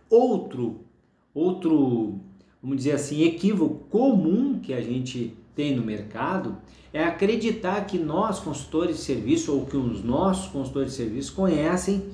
Outro, 0.09 0.85
outro, 1.33 2.21
vamos 2.61 2.77
dizer 2.77 2.93
assim, 2.93 3.23
equívoco 3.23 3.89
comum 3.89 4.57
que 4.57 4.73
a 4.73 4.79
gente 4.79 5.37
tem 5.53 5.75
no 5.75 5.83
mercado 5.83 6.55
é 6.93 7.03
acreditar 7.03 7.85
que 7.85 7.97
nós, 7.97 8.39
consultores 8.39 8.95
de 8.95 9.01
serviço, 9.01 9.53
ou 9.53 9.65
que 9.65 9.75
os 9.75 10.01
nossos 10.01 10.49
consultores 10.49 10.91
de 10.91 10.95
serviço 10.95 11.33
conhecem, 11.33 12.05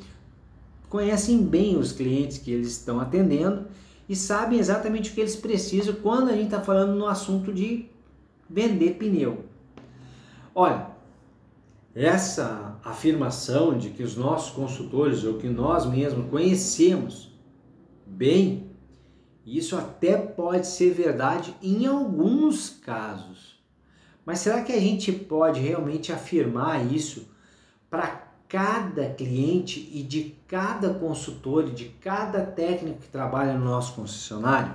conhecem 0.89 1.43
bem 1.43 1.77
os 1.77 1.91
clientes 1.91 2.37
que 2.37 2.51
eles 2.51 2.67
estão 2.67 2.99
atendendo 2.99 3.67
e 4.07 4.15
sabem 4.15 4.57
exatamente 4.57 5.11
o 5.11 5.13
que 5.13 5.21
eles 5.21 5.35
precisam 5.35 5.93
quando 5.95 6.29
a 6.29 6.33
gente 6.33 6.45
está 6.45 6.61
falando 6.61 6.95
no 6.95 7.05
assunto 7.05 7.53
de 7.53 7.85
vender 8.49 8.95
pneu. 8.95 9.45
Olha, 10.55 10.87
essa 11.93 12.79
afirmação 12.83 13.77
de 13.77 13.91
que 13.91 14.01
os 14.01 14.15
nossos 14.15 14.51
consultores 14.51 15.23
ou 15.23 15.37
que 15.37 15.47
nós 15.47 15.85
mesmos 15.85 16.29
conhecemos 16.29 17.31
bem, 18.05 18.71
isso 19.45 19.77
até 19.77 20.17
pode 20.17 20.65
ser 20.67 20.91
verdade 20.91 21.55
em 21.61 21.85
alguns 21.85 22.69
casos. 22.69 23.59
Mas 24.25 24.39
será 24.39 24.63
que 24.63 24.71
a 24.71 24.79
gente 24.79 25.11
pode 25.11 25.59
realmente 25.59 26.11
afirmar 26.11 26.91
isso 26.91 27.27
para 27.89 28.28
cada 28.49 29.07
cliente 29.13 29.87
e 29.93 30.01
de 30.01 30.35
cada 30.47 30.91
consultor 30.95 31.67
e 31.67 31.71
de 31.71 31.85
cada 32.01 32.43
técnico 32.43 33.01
que 33.01 33.07
trabalha 33.07 33.55
no 33.55 33.63
nosso 33.63 33.93
concessionário? 33.93 34.73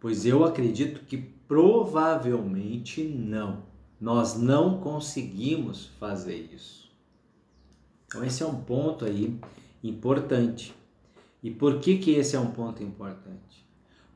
Pois 0.00 0.26
eu 0.26 0.44
acredito 0.44 1.06
que 1.06 1.16
provavelmente 1.16 3.04
não. 3.04 3.62
Nós 4.00 4.36
não 4.36 4.80
conseguimos 4.80 5.86
fazer 6.00 6.50
isso. 6.52 6.92
Então 8.06 8.24
esse 8.24 8.42
é 8.42 8.46
um 8.46 8.60
ponto 8.60 9.04
aí 9.04 9.38
importante. 9.82 10.74
E 11.40 11.50
por 11.50 11.78
que 11.78 11.98
que 11.98 12.10
esse 12.10 12.34
é 12.34 12.40
um 12.40 12.50
ponto 12.50 12.82
importante? 12.82 13.64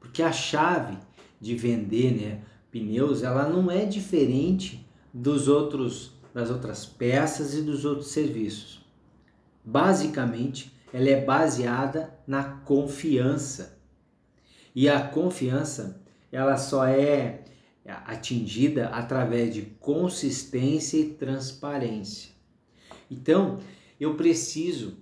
Porque 0.00 0.22
a 0.24 0.32
chave 0.32 0.98
de 1.40 1.54
vender 1.54 2.12
né, 2.12 2.42
pneus, 2.72 3.22
ela 3.22 3.48
não 3.48 3.70
é 3.70 3.84
diferente 3.84 4.87
dos 5.12 5.48
outros 5.48 6.16
das 6.34 6.50
outras 6.50 6.84
peças 6.84 7.54
e 7.54 7.62
dos 7.62 7.84
outros 7.84 8.08
serviços. 8.08 8.84
Basicamente, 9.64 10.72
ela 10.92 11.08
é 11.08 11.24
baseada 11.24 12.14
na 12.26 12.44
confiança. 12.44 13.78
E 14.74 14.88
a 14.88 15.00
confiança, 15.00 16.00
ela 16.30 16.56
só 16.56 16.86
é 16.86 17.44
atingida 18.04 18.88
através 18.88 19.52
de 19.52 19.62
consistência 19.62 20.98
e 20.98 21.14
transparência. 21.14 22.30
Então, 23.10 23.58
eu 23.98 24.14
preciso 24.14 24.98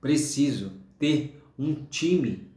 preciso 0.00 0.72
ter 0.98 1.42
um 1.58 1.74
time 1.86 2.50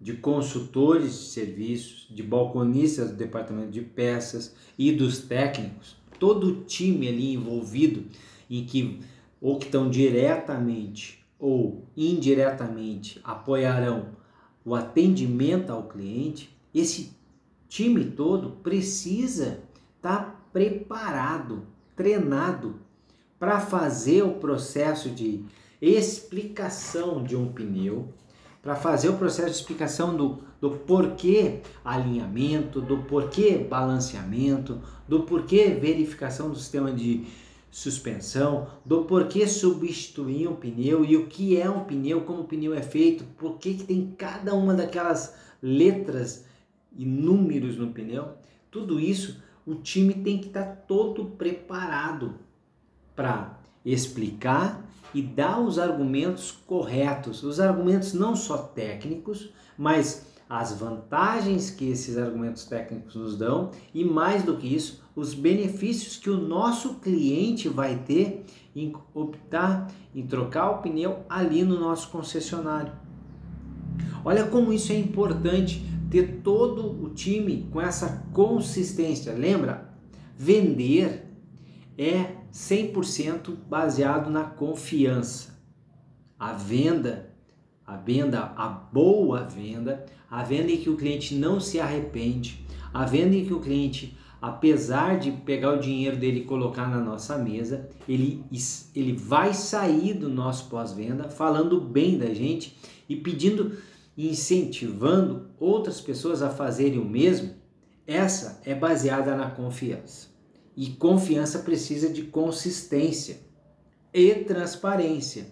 de 0.00 0.14
consultores 0.14 1.12
de 1.12 1.26
serviços, 1.26 2.06
de 2.10 2.22
balconistas 2.22 3.10
do 3.10 3.16
departamento 3.16 3.70
de 3.70 3.80
peças 3.80 4.54
e 4.78 4.92
dos 4.92 5.18
técnicos, 5.18 5.96
todo 6.18 6.48
o 6.48 6.64
time 6.64 7.08
ali 7.08 7.34
envolvido 7.34 8.04
em 8.48 8.64
que 8.64 9.00
ou 9.40 9.58
que 9.58 9.66
estão 9.66 9.88
diretamente 9.88 11.24
ou 11.38 11.84
indiretamente 11.96 13.20
apoiarão 13.22 14.16
o 14.64 14.74
atendimento 14.74 15.70
ao 15.70 15.84
cliente, 15.84 16.54
esse 16.74 17.16
time 17.68 18.04
todo 18.04 18.50
precisa 18.62 19.62
estar 19.96 20.24
tá 20.24 20.40
preparado, 20.52 21.66
treinado 21.94 22.76
para 23.38 23.60
fazer 23.60 24.22
o 24.22 24.34
processo 24.34 25.10
de 25.10 25.44
explicação 25.80 27.22
de 27.22 27.36
um 27.36 27.52
pneu, 27.52 28.12
para 28.68 28.76
fazer 28.76 29.08
o 29.08 29.16
processo 29.16 29.48
de 29.48 29.56
explicação 29.56 30.14
do, 30.14 30.40
do 30.60 30.72
porquê 30.72 31.62
alinhamento, 31.82 32.82
do 32.82 32.98
porquê 32.98 33.56
balanceamento, 33.56 34.78
do 35.08 35.22
porquê 35.22 35.68
verificação 35.68 36.50
do 36.50 36.56
sistema 36.56 36.92
de 36.92 37.24
suspensão, 37.70 38.66
do 38.84 39.04
porquê 39.04 39.48
substituir 39.48 40.46
um 40.48 40.54
pneu 40.54 41.02
e 41.02 41.16
o 41.16 41.28
que 41.28 41.58
é 41.58 41.70
um 41.70 41.84
pneu, 41.84 42.20
como 42.20 42.42
o 42.42 42.44
pneu 42.44 42.74
é 42.74 42.82
feito, 42.82 43.24
por 43.38 43.56
que, 43.56 43.72
tem 43.72 44.14
cada 44.18 44.54
uma 44.54 44.74
daquelas 44.74 45.34
letras 45.62 46.44
e 46.94 47.06
números 47.06 47.78
no 47.78 47.90
pneu. 47.90 48.34
Tudo 48.70 49.00
isso 49.00 49.42
o 49.64 49.76
time 49.76 50.12
tem 50.12 50.36
que 50.36 50.48
estar 50.48 50.64
tá 50.66 50.76
todo 50.86 51.24
preparado 51.24 52.34
para 53.16 53.58
explicar 53.82 54.86
e 55.14 55.22
dar 55.22 55.60
os 55.60 55.78
argumentos 55.78 56.50
corretos, 56.50 57.42
os 57.42 57.60
argumentos 57.60 58.12
não 58.12 58.36
só 58.36 58.58
técnicos, 58.58 59.50
mas 59.76 60.26
as 60.48 60.72
vantagens 60.72 61.70
que 61.70 61.90
esses 61.90 62.16
argumentos 62.16 62.64
técnicos 62.64 63.14
nos 63.14 63.36
dão 63.36 63.70
e 63.92 64.04
mais 64.04 64.42
do 64.42 64.56
que 64.56 64.74
isso, 64.74 65.02
os 65.14 65.34
benefícios 65.34 66.16
que 66.16 66.30
o 66.30 66.40
nosso 66.40 66.94
cliente 66.94 67.68
vai 67.68 67.96
ter 67.96 68.44
em 68.74 68.92
optar 69.12 69.90
em 70.14 70.26
trocar 70.26 70.70
o 70.70 70.78
pneu 70.78 71.24
ali 71.28 71.62
no 71.62 71.78
nosso 71.78 72.10
concessionário. 72.10 72.92
Olha 74.24 74.46
como 74.46 74.72
isso 74.72 74.92
é 74.92 74.98
importante 74.98 75.82
ter 76.10 76.40
todo 76.42 77.04
o 77.04 77.10
time 77.10 77.68
com 77.70 77.80
essa 77.80 78.24
consistência. 78.32 79.32
Lembra? 79.32 79.92
Vender 80.36 81.26
é 81.96 82.37
100% 82.58 83.54
baseado 83.68 84.30
na 84.30 84.42
confiança. 84.42 85.56
A 86.36 86.52
venda, 86.52 87.30
a 87.86 87.96
venda, 87.96 88.52
a 88.56 88.66
boa 88.66 89.44
venda, 89.44 90.04
a 90.28 90.42
venda 90.42 90.72
em 90.72 90.78
que 90.78 90.90
o 90.90 90.96
cliente 90.96 91.36
não 91.36 91.60
se 91.60 91.78
arrepende, 91.78 92.66
a 92.92 93.04
venda 93.04 93.36
em 93.36 93.44
que 93.44 93.54
o 93.54 93.60
cliente, 93.60 94.18
apesar 94.42 95.20
de 95.20 95.30
pegar 95.30 95.74
o 95.74 95.80
dinheiro 95.80 96.16
dele 96.16 96.40
e 96.40 96.44
colocar 96.44 96.88
na 96.88 96.98
nossa 96.98 97.38
mesa, 97.38 97.88
ele, 98.08 98.44
ele 98.92 99.12
vai 99.12 99.54
sair 99.54 100.14
do 100.14 100.28
nosso 100.28 100.68
pós-venda 100.68 101.28
falando 101.28 101.80
bem 101.80 102.18
da 102.18 102.34
gente 102.34 102.76
e 103.08 103.14
pedindo, 103.14 103.78
incentivando 104.16 105.48
outras 105.60 106.00
pessoas 106.00 106.42
a 106.42 106.50
fazerem 106.50 106.98
o 106.98 107.04
mesmo. 107.04 107.54
Essa 108.04 108.60
é 108.64 108.74
baseada 108.74 109.36
na 109.36 109.48
confiança. 109.48 110.37
E 110.78 110.90
confiança 110.90 111.58
precisa 111.58 112.08
de 112.08 112.22
consistência 112.22 113.38
e 114.14 114.32
transparência. 114.32 115.48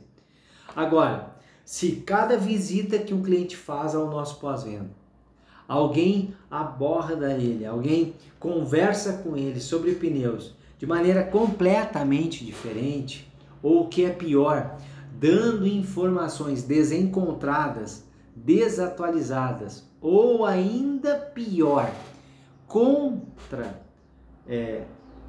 Agora, 0.76 1.34
se 1.65 1.97
cada 2.06 2.39
visita 2.39 2.97
que 2.97 3.12
um 3.12 3.25
cliente 3.25 3.56
faz 3.56 3.97
ao 3.97 4.08
nosso 4.08 4.39
pós-venda, 4.39 4.89
alguém 5.67 6.32
aborda 6.49 7.32
ele, 7.32 7.67
alguém 7.67 8.15
conversa 8.39 9.15
com 9.15 9.36
ele 9.36 9.60
sobre 9.60 9.97
pneus 9.97 10.54
de 10.78 10.86
maneira 10.86 11.25
completamente 11.25 12.45
diferente, 12.45 13.28
ou 13.60 13.82
o 13.82 13.89
que 13.89 14.04
é 14.04 14.10
pior, 14.10 14.78
dando 15.19 15.67
informações 15.67 16.62
desencontradas, 16.62 18.04
desatualizadas, 18.32 19.91
ou 20.00 20.47
ainda 20.47 21.17
pior, 21.17 21.93
contra 22.69 23.84
é, 24.47 24.84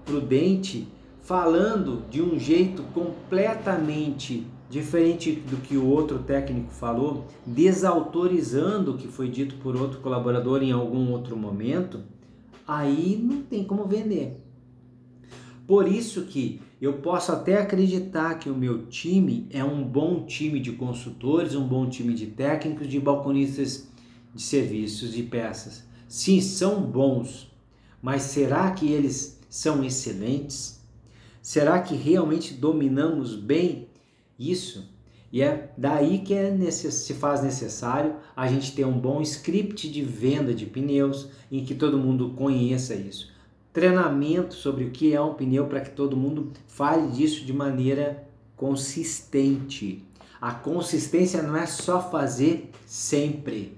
prudente, 0.07 0.87
falando 1.21 2.05
de 2.09 2.21
um 2.21 2.39
jeito 2.39 2.81
completamente 2.93 4.47
diferente 4.69 5.33
do 5.33 5.57
que 5.57 5.77
o 5.77 5.85
outro 5.85 6.19
técnico 6.19 6.71
falou, 6.71 7.27
desautorizando 7.45 8.93
o 8.93 8.97
que 8.97 9.07
foi 9.07 9.29
dito 9.29 9.55
por 9.55 9.75
outro 9.75 9.99
colaborador 9.99 10.63
em 10.63 10.71
algum 10.71 11.11
outro 11.11 11.37
momento, 11.37 12.01
aí 12.65 13.21
não 13.21 13.41
tem 13.41 13.63
como 13.63 13.85
vender. 13.85 14.41
Por 15.67 15.87
isso 15.87 16.23
que 16.23 16.61
eu 16.81 16.93
posso 16.93 17.31
até 17.31 17.61
acreditar 17.61 18.35
que 18.35 18.49
o 18.49 18.55
meu 18.55 18.85
time 18.87 19.47
é 19.49 19.63
um 19.63 19.83
bom 19.83 20.25
time 20.25 20.61
de 20.61 20.71
consultores, 20.71 21.55
um 21.55 21.67
bom 21.67 21.89
time 21.89 22.13
de 22.13 22.27
técnicos, 22.27 22.87
de 22.87 22.99
balconistas 22.99 23.89
de 24.33 24.41
serviços 24.41 25.17
e 25.17 25.23
peças. 25.23 25.83
Sim, 26.07 26.39
são 26.39 26.81
bons, 26.81 27.51
mas 28.01 28.21
será 28.23 28.71
que 28.71 28.89
eles 28.89 29.36
são 29.49 29.83
excelentes? 29.83 30.81
Será 31.41 31.79
que 31.81 31.95
realmente 31.95 32.53
dominamos 32.53 33.35
bem 33.35 33.87
isso? 34.37 34.89
E 35.31 35.41
é 35.41 35.71
daí 35.77 36.19
que 36.19 36.33
é 36.33 36.51
necess... 36.51 36.95
se 36.95 37.13
faz 37.13 37.41
necessário 37.41 38.15
a 38.35 38.47
gente 38.47 38.73
ter 38.73 38.85
um 38.85 38.97
bom 38.97 39.21
script 39.21 39.89
de 39.89 40.01
venda 40.01 40.53
de 40.53 40.65
pneus 40.65 41.29
em 41.51 41.63
que 41.63 41.75
todo 41.75 41.97
mundo 41.97 42.31
conheça 42.31 42.95
isso. 42.95 43.31
Treinamento 43.73 44.55
sobre 44.55 44.85
o 44.85 44.91
que 44.91 45.13
é 45.13 45.21
um 45.21 45.33
pneu 45.33 45.67
para 45.67 45.81
que 45.81 45.91
todo 45.91 46.17
mundo 46.17 46.51
fale 46.65 47.11
disso 47.11 47.45
de 47.45 47.53
maneira 47.53 48.27
consistente. 48.55 50.03
A 50.41 50.51
consistência 50.51 51.41
não 51.41 51.55
é 51.55 51.65
só 51.65 52.09
fazer 52.11 52.71
sempre, 52.85 53.77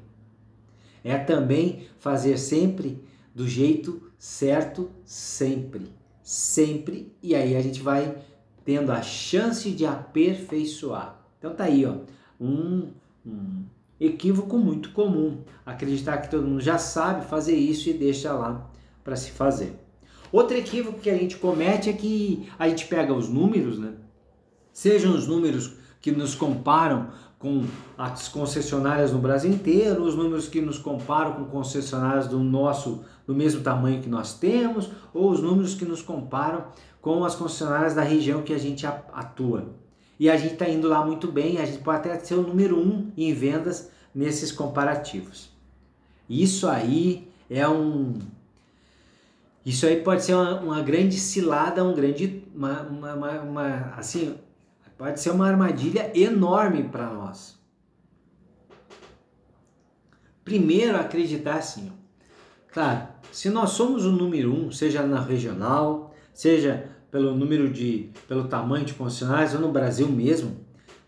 é 1.03 1.17
também 1.17 1.88
fazer 1.99 2.38
sempre 2.38 3.01
do 3.34 3.47
jeito 3.47 4.09
certo 4.19 4.91
sempre, 5.05 5.88
sempre, 6.21 7.15
e 7.23 7.34
aí 7.34 7.55
a 7.55 7.62
gente 7.62 7.82
vai 7.82 8.17
tendo 8.65 8.91
a 8.91 9.01
chance 9.01 9.71
de 9.71 9.86
aperfeiçoar. 9.86 11.17
Então 11.39 11.55
tá 11.55 11.63
aí, 11.63 11.86
ó, 11.86 11.95
um, 12.39 12.91
um 13.25 13.63
equívoco 13.97 14.58
muito 14.58 14.91
comum, 14.91 15.39
acreditar 15.65 16.17
que 16.17 16.29
todo 16.29 16.45
mundo 16.45 16.60
já 16.60 16.77
sabe 16.77 17.25
fazer 17.25 17.55
isso 17.55 17.89
e 17.89 17.93
deixa 17.93 18.34
lá 18.34 18.69
para 19.05 19.15
se 19.15 19.32
fazer. 19.32 19.73
Outro 20.34 20.58
equívoco 20.58 20.99
que 20.99 21.10
a 21.10 21.17
gente 21.17 21.38
comete 21.38 21.89
é 21.89 21.93
que 21.93 22.49
a 22.60 22.67
gente 22.67 22.88
pega 22.88 23.13
os 23.13 23.29
números, 23.29 23.79
né? 23.79 23.93
Sejam 24.73 25.15
os 25.15 25.27
números 25.27 25.75
que 26.01 26.12
nos 26.12 26.36
comparam 26.36 27.10
com 27.39 27.63
as 27.97 28.28
concessionárias 28.28 29.13
no 29.13 29.19
Brasil 29.19 29.49
inteiro, 29.49 30.04
os 30.04 30.13
números 30.13 30.49
que 30.49 30.60
nos 30.60 30.78
comparam 30.78 31.34
com 31.34 31.45
concessionárias 31.45 32.28
do 32.28 32.38
nosso 32.39 33.04
do 33.25 33.34
mesmo 33.34 33.62
tamanho 33.62 34.02
que 34.02 34.10
nós 34.10 34.38
temos, 34.38 34.89
ou 35.13 35.32
os 35.32 35.39
números 35.39 35.73
que 35.73 35.86
nos 35.86 36.02
comparam 36.02 36.65
com 37.02 37.23
as 37.23 37.36
concessionárias 37.36 37.93
da 37.93 38.02
região 38.02 38.41
que 38.41 38.54
a 38.54 38.58
gente 38.58 38.86
atua. 38.86 39.69
E 40.19 40.30
a 40.30 40.36
gente 40.36 40.54
está 40.54 40.67
indo 40.67 40.88
lá 40.88 41.06
muito 41.06 41.32
bem, 41.32 41.60
a 41.60 41.65
gente 41.65 41.78
pode 41.78 41.99
até 41.99 42.19
ser 42.19 42.34
o 42.34 42.41
número 42.41 42.78
um 42.78 43.12
em 43.15 43.34
vendas 43.34 43.89
nesses 44.13 44.52
comparativos. 44.52 45.49
Isso 46.30 46.67
aí 46.67 47.32
é 47.49 47.67
um. 47.67 48.19
Isso 49.65 49.86
aí 49.86 50.02
pode 50.02 50.23
ser 50.23 50.34
uma, 50.34 50.60
uma 50.60 50.82
grande 50.82 51.17
cilada, 51.17 51.84
um 51.84 51.93
grande. 51.93 52.43
Uma, 52.54 52.82
uma, 52.82 53.41
uma, 53.41 53.93
assim, 53.95 54.36
Pode 54.99 55.21
ser 55.21 55.29
uma 55.29 55.47
armadilha 55.47 56.12
enorme 56.13 56.83
para 56.83 57.09
nós. 57.09 57.57
Primeiro, 60.43 60.97
acreditar 60.97 61.55
assim. 61.55 61.89
Claro, 62.67 63.07
se 63.31 63.49
nós 63.49 63.69
somos 63.69 64.05
o 64.05 64.12
número 64.12 64.53
um, 64.53 64.69
seja 64.69 65.01
na 65.03 65.21
regional, 65.21 66.13
seja 66.33 66.89
pelo 67.09 67.33
número 67.33 67.69
de, 67.69 68.09
pelo 68.27 68.49
tamanho 68.49 68.83
de 68.83 68.93
concessionários 68.93 69.53
ou 69.53 69.62
no 69.62 69.71
Brasil 69.71 70.09
mesmo, 70.09 70.57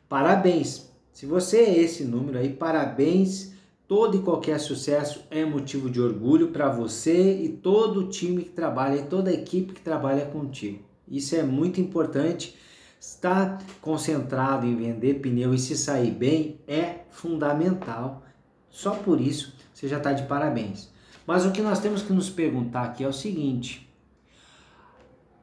parabéns. 0.08 0.90
Se 1.12 1.26
você 1.26 1.58
é 1.58 1.80
esse 1.80 2.06
número 2.06 2.38
aí, 2.38 2.48
parabéns. 2.48 3.52
Todo 3.90 4.16
e 4.16 4.22
qualquer 4.22 4.58
sucesso 4.62 5.26
é 5.30 5.44
motivo 5.44 5.90
de 5.90 6.00
orgulho 6.00 6.52
para 6.52 6.70
você 6.70 7.44
e 7.44 7.50
todo 7.50 8.00
o 8.00 8.08
time 8.08 8.44
que 8.44 8.52
trabalha 8.52 9.02
e 9.02 9.06
toda 9.08 9.30
a 9.30 9.34
equipe 9.34 9.74
que 9.74 9.82
trabalha 9.82 10.28
contigo. 10.28 10.80
Isso 11.06 11.36
é 11.36 11.44
muito 11.44 11.82
importante 11.82 12.56
Estar 13.02 13.60
concentrado 13.82 14.68
em 14.68 14.76
vender 14.76 15.16
pneu 15.16 15.56
e 15.56 15.58
se 15.58 15.76
sair 15.76 16.12
bem 16.12 16.60
é 16.68 17.00
fundamental. 17.10 18.22
Só 18.70 18.92
por 18.92 19.20
isso 19.20 19.56
você 19.74 19.88
já 19.88 19.98
está 19.98 20.14
de 20.14 20.28
parabéns. 20.28 20.92
Mas 21.26 21.44
o 21.44 21.52
que 21.52 21.64
nós 21.64 21.80
temos 21.80 22.04
que 22.04 22.14
nos 22.14 22.30
perguntar 22.30 22.84
aqui 22.84 23.04
é 23.04 23.08
o 23.08 23.12
seguinte: 23.12 23.92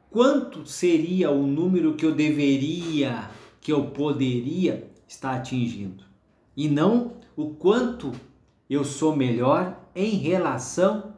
quanto 0.09 0.67
seria 0.67 1.33
o 1.33 1.49
número 1.49 1.95
que 1.95 2.07
eu 2.07 2.15
deveria, 2.15 3.29
que 3.61 3.73
eu 3.73 3.87
poderia 3.87 4.89
estar 5.09 5.35
atingindo? 5.35 6.05
E 6.57 6.69
não 6.69 7.17
o 7.37 7.55
quanto 7.55 8.13
eu 8.71 8.85
sou 8.85 9.17
melhor 9.17 9.77
em 9.97 10.11
relação 10.11 11.17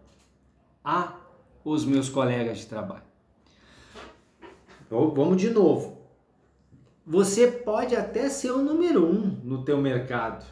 a 0.82 1.18
os 1.62 1.84
meus 1.84 2.08
colegas 2.08 2.60
de 2.60 2.66
trabalho. 2.66 3.04
Então, 4.86 5.10
vamos 5.10 5.36
de 5.36 5.50
novo. 5.50 5.99
Você 7.10 7.48
pode 7.48 7.96
até 7.96 8.28
ser 8.28 8.52
o 8.52 8.62
número 8.62 9.04
um 9.04 9.36
no 9.42 9.64
teu 9.64 9.78
mercado, 9.78 10.46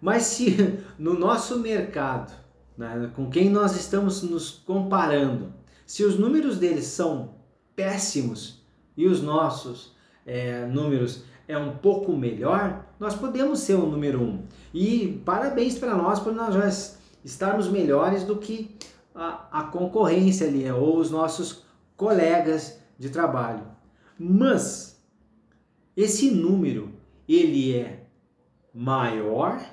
mas 0.00 0.22
se 0.22 0.80
no 0.98 1.12
nosso 1.12 1.58
mercado, 1.58 2.32
né, 2.78 3.12
com 3.14 3.28
quem 3.28 3.50
nós 3.50 3.76
estamos 3.76 4.22
nos 4.22 4.50
comparando, 4.50 5.52
se 5.84 6.02
os 6.02 6.18
números 6.18 6.56
deles 6.56 6.86
são 6.86 7.34
péssimos 7.76 8.66
e 8.96 9.06
os 9.06 9.20
nossos 9.20 9.94
é, 10.24 10.64
números 10.64 11.24
é 11.46 11.58
um 11.58 11.76
pouco 11.76 12.16
melhor, 12.16 12.86
nós 12.98 13.14
podemos 13.14 13.58
ser 13.58 13.74
o 13.74 13.84
número 13.84 14.22
um. 14.22 14.44
E 14.72 15.20
parabéns 15.26 15.78
para 15.78 15.94
nós 15.94 16.20
por 16.20 16.32
nós 16.32 16.98
estarmos 17.22 17.68
melhores 17.68 18.24
do 18.24 18.38
que 18.38 18.74
a, 19.14 19.60
a 19.60 19.64
concorrência 19.64 20.46
ali, 20.46 20.70
ou 20.70 20.96
os 20.96 21.10
nossos 21.10 21.66
colegas 21.98 22.80
de 22.98 23.10
trabalho. 23.10 23.75
Mas 24.18 25.02
esse 25.96 26.30
número 26.30 26.92
ele 27.28 27.76
é 27.76 28.06
maior, 28.72 29.64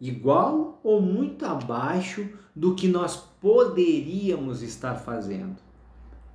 igual 0.00 0.80
ou 0.82 1.00
muito 1.00 1.44
abaixo 1.44 2.28
do 2.54 2.74
que 2.74 2.88
nós 2.88 3.16
poderíamos 3.40 4.62
estar 4.62 4.96
fazendo. 4.96 5.56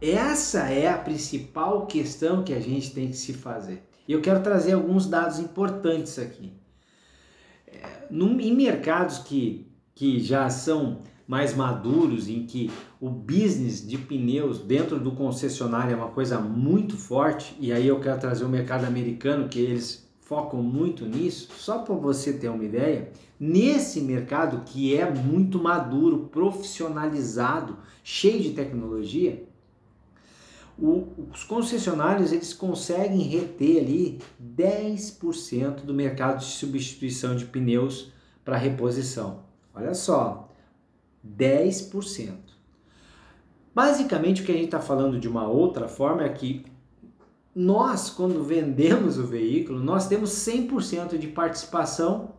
Essa 0.01 0.69
é 0.69 0.88
a 0.88 0.97
principal 0.97 1.88
questão 1.88 2.43
que 2.43 2.53
a 2.53 2.60
gente 2.60 2.93
tem 2.93 3.08
que 3.08 3.17
se 3.17 3.34
fazer. 3.34 3.84
Eu 4.08 4.21
quero 4.21 4.41
trazer 4.43 4.73
alguns 4.73 5.08
dados 5.08 5.39
importantes 5.39 6.19
aqui. 6.19 6.53
É, 7.67 8.08
em 8.12 8.56
mercados 8.56 9.19
que, 9.19 9.71
que 9.95 10.19
já 10.19 10.49
são 10.49 10.99
mais 11.28 11.54
maduros, 11.54 12.30
em 12.30 12.46
que 12.46 12.72
o 13.02 13.10
business 13.10 13.86
de 13.86 13.98
pneus 13.98 14.60
dentro 14.60 14.98
do 14.98 15.12
concessionário 15.12 15.94
é 15.94 15.96
uma 15.96 16.10
coisa 16.10 16.40
muito 16.40 16.96
forte, 16.96 17.56
e 17.60 17.74
aí 17.74 17.86
eu 17.86 18.00
quero 18.00 18.20
trazer 18.20 18.46
o 18.46 18.50
mercado 18.50 18.86
americano, 18.86 19.50
que 19.50 19.60
eles 19.60 20.08
focam 20.22 20.62
muito 20.62 21.06
nisso, 21.06 21.50
só 21.58 21.80
para 21.80 21.96
você 21.96 22.34
ter 22.34 22.50
uma 22.50 22.63
ideia, 22.63 23.12
nesse 23.40 24.02
mercado 24.02 24.63
que 24.66 24.96
é 24.96 25.10
muito 25.10 25.62
maduro, 25.62 26.30
profissionalizado, 26.32 27.78
cheio 28.04 28.42
de 28.42 28.52
tecnologia, 28.52 29.46
o, 30.80 31.08
os 31.34 31.44
concessionários 31.44 32.32
eles 32.32 32.54
conseguem 32.54 33.22
reter 33.22 33.82
ali 33.82 34.20
10% 34.42 35.82
do 35.82 35.94
mercado 35.94 36.40
de 36.40 36.46
substituição 36.46 37.36
de 37.36 37.46
pneus 37.46 38.12
para 38.46 38.58
reposição. 38.58 39.44
Olha 39.74 39.94
só, 39.94 40.46
10%. 41.38 42.34
Basicamente, 43.74 44.42
o 44.42 44.46
que 44.46 44.52
a 44.52 44.56
gente 44.56 44.66
está 44.66 44.80
falando 44.80 45.20
de 45.20 45.28
uma 45.28 45.48
outra 45.48 45.88
forma 45.88 46.24
é 46.24 46.30
que 46.30 46.66
nós, 47.54 48.10
quando 48.10 48.44
vendemos 48.44 49.18
o 49.18 49.24
veículo, 49.26 49.80
nós 49.80 50.08
temos 50.08 50.30
100% 50.32 51.18
de 51.18 51.28
participação 51.28 52.34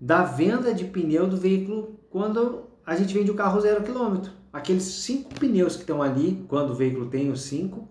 da 0.00 0.22
venda 0.24 0.74
de 0.74 0.84
pneu 0.84 1.26
do 1.26 1.36
veículo 1.36 1.98
quando 2.10 2.64
a 2.84 2.94
gente 2.94 3.12
vende 3.12 3.30
o 3.30 3.34
carro 3.34 3.60
zero 3.60 3.82
quilômetro. 3.82 4.32
Aqueles 4.52 4.84
cinco 4.84 5.34
pneus 5.34 5.74
que 5.74 5.82
estão 5.82 6.02
ali, 6.02 6.44
quando 6.48 6.70
o 6.70 6.74
veículo 6.74 7.06
tem 7.10 7.30
os 7.30 7.42
cinco, 7.42 7.88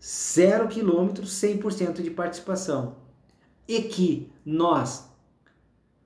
zero 0.00 0.68
quilômetro, 0.68 1.24
100% 1.24 2.02
de 2.02 2.10
participação. 2.10 2.96
E 3.66 3.82
que 3.82 4.30
nós 4.44 5.08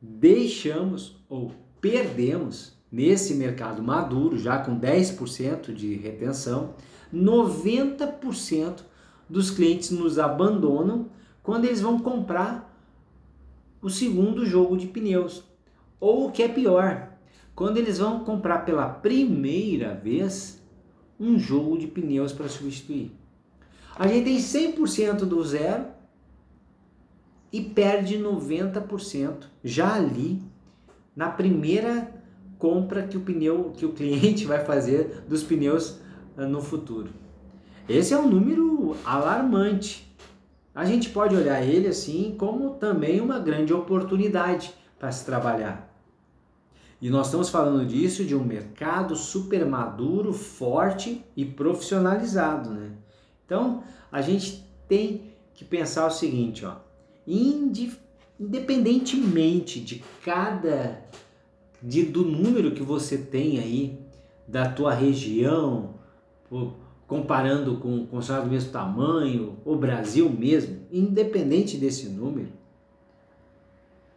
deixamos 0.01 1.25
ou 1.29 1.53
perdemos 1.81 2.76
nesse 2.97 3.35
mercado 3.35 3.83
maduro, 3.83 4.39
já 4.39 4.57
com 4.57 4.81
10% 4.81 5.75
de 5.75 5.97
retenção, 5.97 6.73
90% 7.13 8.81
dos 9.29 9.51
clientes 9.51 9.91
nos 9.91 10.19
abandonam 10.19 11.11
quando 11.43 11.67
eles 11.67 11.83
vão 11.83 11.99
comprar 11.99 12.75
o 13.83 13.91
segundo 13.91 14.47
jogo 14.47 14.79
de 14.79 14.87
pneus. 14.87 15.45
Ou 16.01 16.29
o 16.29 16.33
que 16.33 16.43
é 16.43 16.49
pior, 16.49 17.11
quando 17.55 17.77
eles 17.77 17.99
vão 17.99 18.25
comprar 18.25 18.65
pela 18.65 18.89
primeira 18.89 19.95
vez 19.95 20.65
um 21.21 21.39
jogo 21.39 21.77
de 21.77 21.87
pneus 21.87 22.33
para 22.33 22.49
substituir. 22.49 23.13
A 23.95 24.09
gente 24.09 24.25
tem 24.25 24.39
100% 24.39 25.27
do 25.27 25.45
zero 25.45 25.85
e 27.53 27.61
perde 27.61 28.19
90% 28.19 29.45
já 29.63 29.95
ali 29.95 30.43
na 31.15 31.29
primeira 31.29 32.15
compra 32.59 33.03
que 33.03 33.16
o 33.16 33.21
pneu 33.21 33.73
que 33.77 33.87
o 33.87 33.92
cliente 33.92 34.47
vai 34.47 34.64
fazer 34.64 35.25
dos 35.29 35.42
pneus 35.42 35.99
ah, 36.37 36.47
no 36.47 36.61
futuro. 36.61 37.11
Esse 37.88 38.14
é 38.14 38.19
um 38.19 38.29
número 38.29 38.97
alarmante. 39.05 40.07
A 40.75 40.85
gente 40.85 41.11
pode 41.11 41.35
olhar 41.35 41.62
ele 41.62 41.88
assim 41.88 42.35
como 42.38 42.75
também 42.75 43.21
uma 43.21 43.38
grande 43.38 43.73
oportunidade 43.73 44.75
para 44.99 45.12
se 45.12 45.25
trabalhar. 45.25 45.87
E 47.01 47.09
nós 47.11 47.27
estamos 47.27 47.49
falando 47.49 47.87
disso 47.87 48.25
de 48.25 48.35
um 48.35 48.42
mercado 48.42 49.14
super 49.14 49.64
maduro, 49.66 50.33
forte 50.33 51.25
e 51.37 51.45
profissionalizado, 51.45 52.71
né? 52.71 52.90
Então, 53.45 53.85
a 54.11 54.21
gente 54.23 54.66
tem 54.88 55.31
que 55.55 55.64
pensar 55.64 56.07
o 56.07 56.11
seguinte, 56.11 56.64
ó, 56.64 56.77
independentemente 57.27 59.81
de 59.81 60.03
cada 60.25 61.05
de, 61.83 62.05
do 62.05 62.25
número 62.25 62.73
que 62.73 62.83
você 62.83 63.19
tem 63.19 63.59
aí 63.59 63.99
da 64.47 64.69
tua 64.71 64.95
região, 64.95 65.95
comparando 67.07 67.79
com 67.79 68.07
com 68.07 68.19
do 68.19 68.47
mesmo 68.47 68.71
tamanho, 68.71 69.57
o 69.65 69.77
Brasil 69.77 70.31
mesmo, 70.31 70.81
independente 70.91 71.77
desse 71.77 72.09
número, 72.09 72.49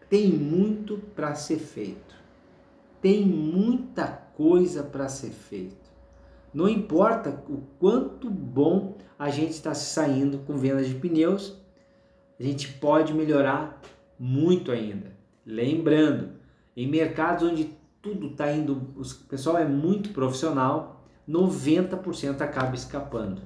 tem 0.10 0.32
muito 0.32 0.98
para 1.16 1.36
ser 1.36 1.58
feito 1.58 2.20
tem 3.02 3.26
muita 3.26 4.08
coisa 4.08 4.84
para 4.84 5.08
ser 5.08 5.32
feito. 5.32 5.90
Não 6.54 6.68
importa 6.68 7.44
o 7.48 7.62
quanto 7.80 8.30
bom 8.30 8.98
a 9.18 9.30
gente 9.30 9.52
está 9.52 9.74
saindo 9.74 10.40
com 10.40 10.58
vendas 10.58 10.88
de 10.88 10.96
pneus, 10.96 11.56
a 12.40 12.44
gente 12.44 12.74
pode 12.74 13.14
melhorar 13.14 13.82
muito 14.18 14.72
ainda. 14.72 15.12
Lembrando, 15.46 16.32
em 16.84 16.88
mercados 16.88 17.44
onde 17.44 17.78
tudo 18.02 18.28
está 18.28 18.50
indo, 18.52 18.94
o 18.96 19.04
pessoal 19.28 19.58
é 19.58 19.66
muito 19.66 20.12
profissional, 20.12 21.04
90% 21.28 22.40
acaba 22.40 22.74
escapando. 22.74 23.42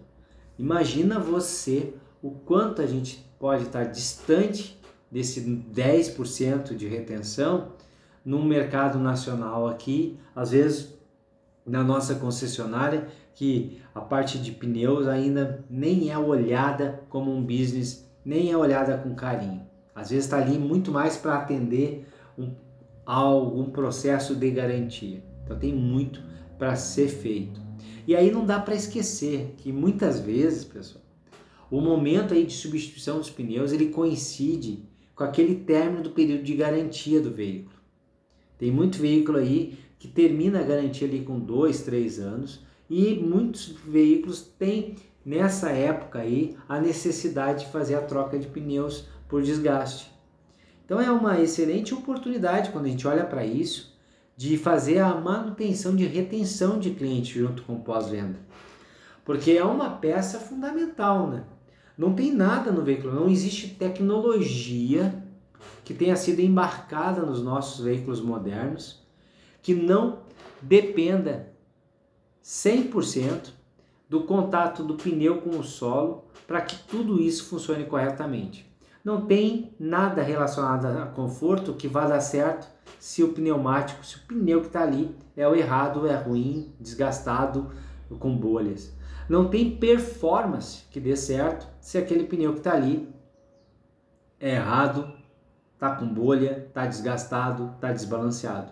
Imagina 0.58 1.19
você 1.19 1.96
o 2.22 2.30
quanto 2.30 2.82
a 2.82 2.86
gente 2.86 3.26
pode 3.39 3.63
estar 3.63 3.86
distante 3.86 4.80
desse 5.12 5.41
10% 5.41 6.76
de 6.76 6.88
retenção 6.88 7.69
no 8.24 8.43
mercado 8.43 9.00
nacional 9.00 9.67
aqui, 9.67 10.19
às 10.36 10.52
vezes 10.52 10.93
na 11.65 11.84
nossa 11.84 12.15
concessionária, 12.15 13.08
que 13.34 13.82
a 13.96 14.02
parte 14.02 14.38
de 14.38 14.52
pneus 14.52 15.08
ainda 15.08 15.65
nem 15.67 16.12
é 16.12 16.17
olhada 16.17 17.04
como 17.10 17.36
um 17.36 17.41
business, 17.41 18.08
nem 18.24 18.52
é 18.52 18.58
olhada 18.58 18.96
com 18.96 19.15
carinho. 19.15 19.65
Às 19.96 20.12
vezes 20.12 20.26
está 20.26 20.38
ali 20.38 20.60
muito 20.60 20.91
mais 20.91 21.17
para 21.17 21.36
atender 21.36 22.08
um, 22.38 22.52
algum 23.05 23.65
processo 23.65 24.35
de 24.35 24.51
garantia. 24.51 25.23
Então 25.43 25.57
tem 25.57 25.73
muito 25.73 26.21
para 26.57 26.75
ser 26.75 27.07
feito. 27.07 27.61
E 28.07 28.15
aí 28.15 28.31
não 28.31 28.45
dá 28.45 28.59
para 28.59 28.75
esquecer 28.75 29.55
que 29.57 29.71
muitas 29.71 30.19
vezes, 30.19 30.63
pessoal, 30.63 31.03
o 31.71 31.81
momento 31.81 32.33
aí 32.33 32.45
de 32.45 32.53
substituição 32.53 33.17
dos 33.17 33.29
pneus 33.29 33.71
ele 33.71 33.87
coincide 33.87 34.83
com 35.15 35.23
aquele 35.23 35.55
término 35.55 36.03
do 36.03 36.11
período 36.11 36.43
de 36.43 36.53
garantia 36.55 37.19
do 37.19 37.31
veículo. 37.31 37.75
Tem 38.57 38.71
muito 38.71 38.99
veículo 38.99 39.37
aí 39.37 39.77
que 39.97 40.07
termina 40.07 40.59
a 40.59 40.63
garantia 40.63 41.07
ali 41.07 41.21
com 41.21 41.39
dois, 41.39 41.81
três 41.81 42.19
anos 42.19 42.63
e 42.89 43.15
muitos 43.15 43.75
veículos 43.87 44.41
têm 44.41 44.95
nessa 45.25 45.71
época 45.71 46.19
aí 46.19 46.55
a 46.67 46.79
necessidade 46.79 47.65
de 47.65 47.71
fazer 47.71 47.95
a 47.95 48.01
troca 48.01 48.37
de 48.37 48.47
pneus 48.47 49.07
por 49.27 49.41
desgaste. 49.41 50.12
Então 50.93 51.01
é 51.03 51.10
uma 51.12 51.41
excelente 51.41 51.91
oportunidade 51.91 52.69
quando 52.69 52.86
a 52.86 52.89
gente 52.89 53.08
olha 53.08 53.25
para 53.25 53.43
isso 53.43 53.97
de 54.38 54.60
fazer 54.60 54.99
a 54.99 55.15
manutenção 55.15 55.95
de 55.95 56.06
retenção 56.06 56.77
de 56.77 56.91
cliente 56.91 57.39
junto 57.39 57.63
com 57.63 57.82
pós-venda. 57.82 58.38
Porque 59.25 59.53
é 59.53 59.63
uma 59.63 59.89
peça 59.89 60.39
fundamental, 60.39 61.27
né? 61.27 61.45
Não 61.97 62.13
tem 62.13 62.32
nada 62.32 62.71
no 62.71 62.84
veículo, 62.84 63.12
não 63.12 63.27
existe 63.27 63.69
tecnologia 63.69 65.25
que 65.84 65.95
tenha 65.95 66.15
sido 66.15 66.41
embarcada 66.41 67.23
nos 67.23 67.41
nossos 67.41 67.84
veículos 67.84 68.21
modernos, 68.21 69.01
que 69.63 69.73
não 69.73 70.19
dependa 70.62 71.53
100% 72.43 73.49
do 74.08 74.25
contato 74.25 74.84
do 74.84 74.93
pneu 74.93 75.41
com 75.41 75.58
o 75.58 75.63
solo 75.63 76.25
para 76.45 76.62
que 76.62 76.77
tudo 76.88 77.19
isso 77.19 77.45
funcione 77.45 77.84
corretamente. 77.86 78.71
Não 79.03 79.25
tem 79.25 79.75
nada 79.77 80.21
relacionado 80.21 80.85
a 80.85 81.05
conforto 81.07 81.73
que 81.73 81.89
vá 81.89 82.07
dar 82.07 82.21
certo 82.21 82.67
se 82.97 83.21
o 83.21 83.33
pneumático, 83.33 84.05
se 84.05 84.15
o 84.15 84.19
pneu 84.21 84.61
que 84.61 84.67
está 84.67 84.83
ali 84.83 85.13
é 85.35 85.45
o 85.45 85.53
errado, 85.53 86.07
é 86.07 86.15
ruim, 86.15 86.73
desgastado, 86.79 87.69
com 88.17 88.33
bolhas. 88.37 88.93
Não 89.27 89.49
tem 89.49 89.75
performance 89.75 90.83
que 90.89 90.99
dê 90.99 91.17
certo 91.17 91.67
se 91.81 91.97
aquele 91.97 92.23
pneu 92.23 92.53
que 92.53 92.59
está 92.59 92.73
ali 92.73 93.09
é 94.39 94.55
errado, 94.55 95.11
está 95.73 95.95
com 95.95 96.05
bolha, 96.05 96.65
está 96.67 96.85
desgastado, 96.85 97.71
está 97.75 97.91
desbalanceado. 97.91 98.71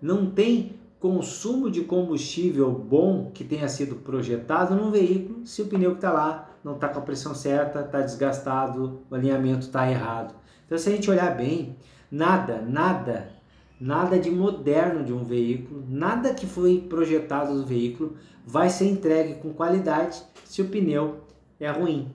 Não 0.00 0.30
tem 0.30 0.78
consumo 0.98 1.70
de 1.70 1.82
combustível 1.82 2.72
bom 2.72 3.30
que 3.32 3.44
tenha 3.44 3.68
sido 3.68 3.96
projetado 3.96 4.74
num 4.74 4.90
veículo 4.90 5.46
se 5.46 5.60
o 5.60 5.66
pneu 5.66 5.90
que 5.90 5.98
está 5.98 6.12
lá 6.12 6.55
não 6.64 6.74
está 6.74 6.88
com 6.88 6.98
a 6.98 7.02
pressão 7.02 7.34
certa, 7.34 7.80
está 7.80 8.00
desgastado, 8.00 9.02
o 9.10 9.14
alinhamento 9.14 9.66
está 9.66 9.90
errado. 9.90 10.34
Então, 10.64 10.76
se 10.76 10.88
a 10.88 10.92
gente 10.92 11.10
olhar 11.10 11.36
bem, 11.36 11.76
nada, 12.10 12.60
nada, 12.60 13.32
nada 13.80 14.18
de 14.18 14.30
moderno 14.30 15.04
de 15.04 15.12
um 15.12 15.24
veículo, 15.24 15.84
nada 15.88 16.34
que 16.34 16.46
foi 16.46 16.80
projetado 16.80 17.54
do 17.54 17.66
veículo 17.66 18.16
vai 18.44 18.68
ser 18.70 18.88
entregue 18.88 19.34
com 19.34 19.52
qualidade 19.52 20.22
se 20.44 20.62
o 20.62 20.68
pneu 20.68 21.20
é 21.58 21.70
ruim. 21.70 22.12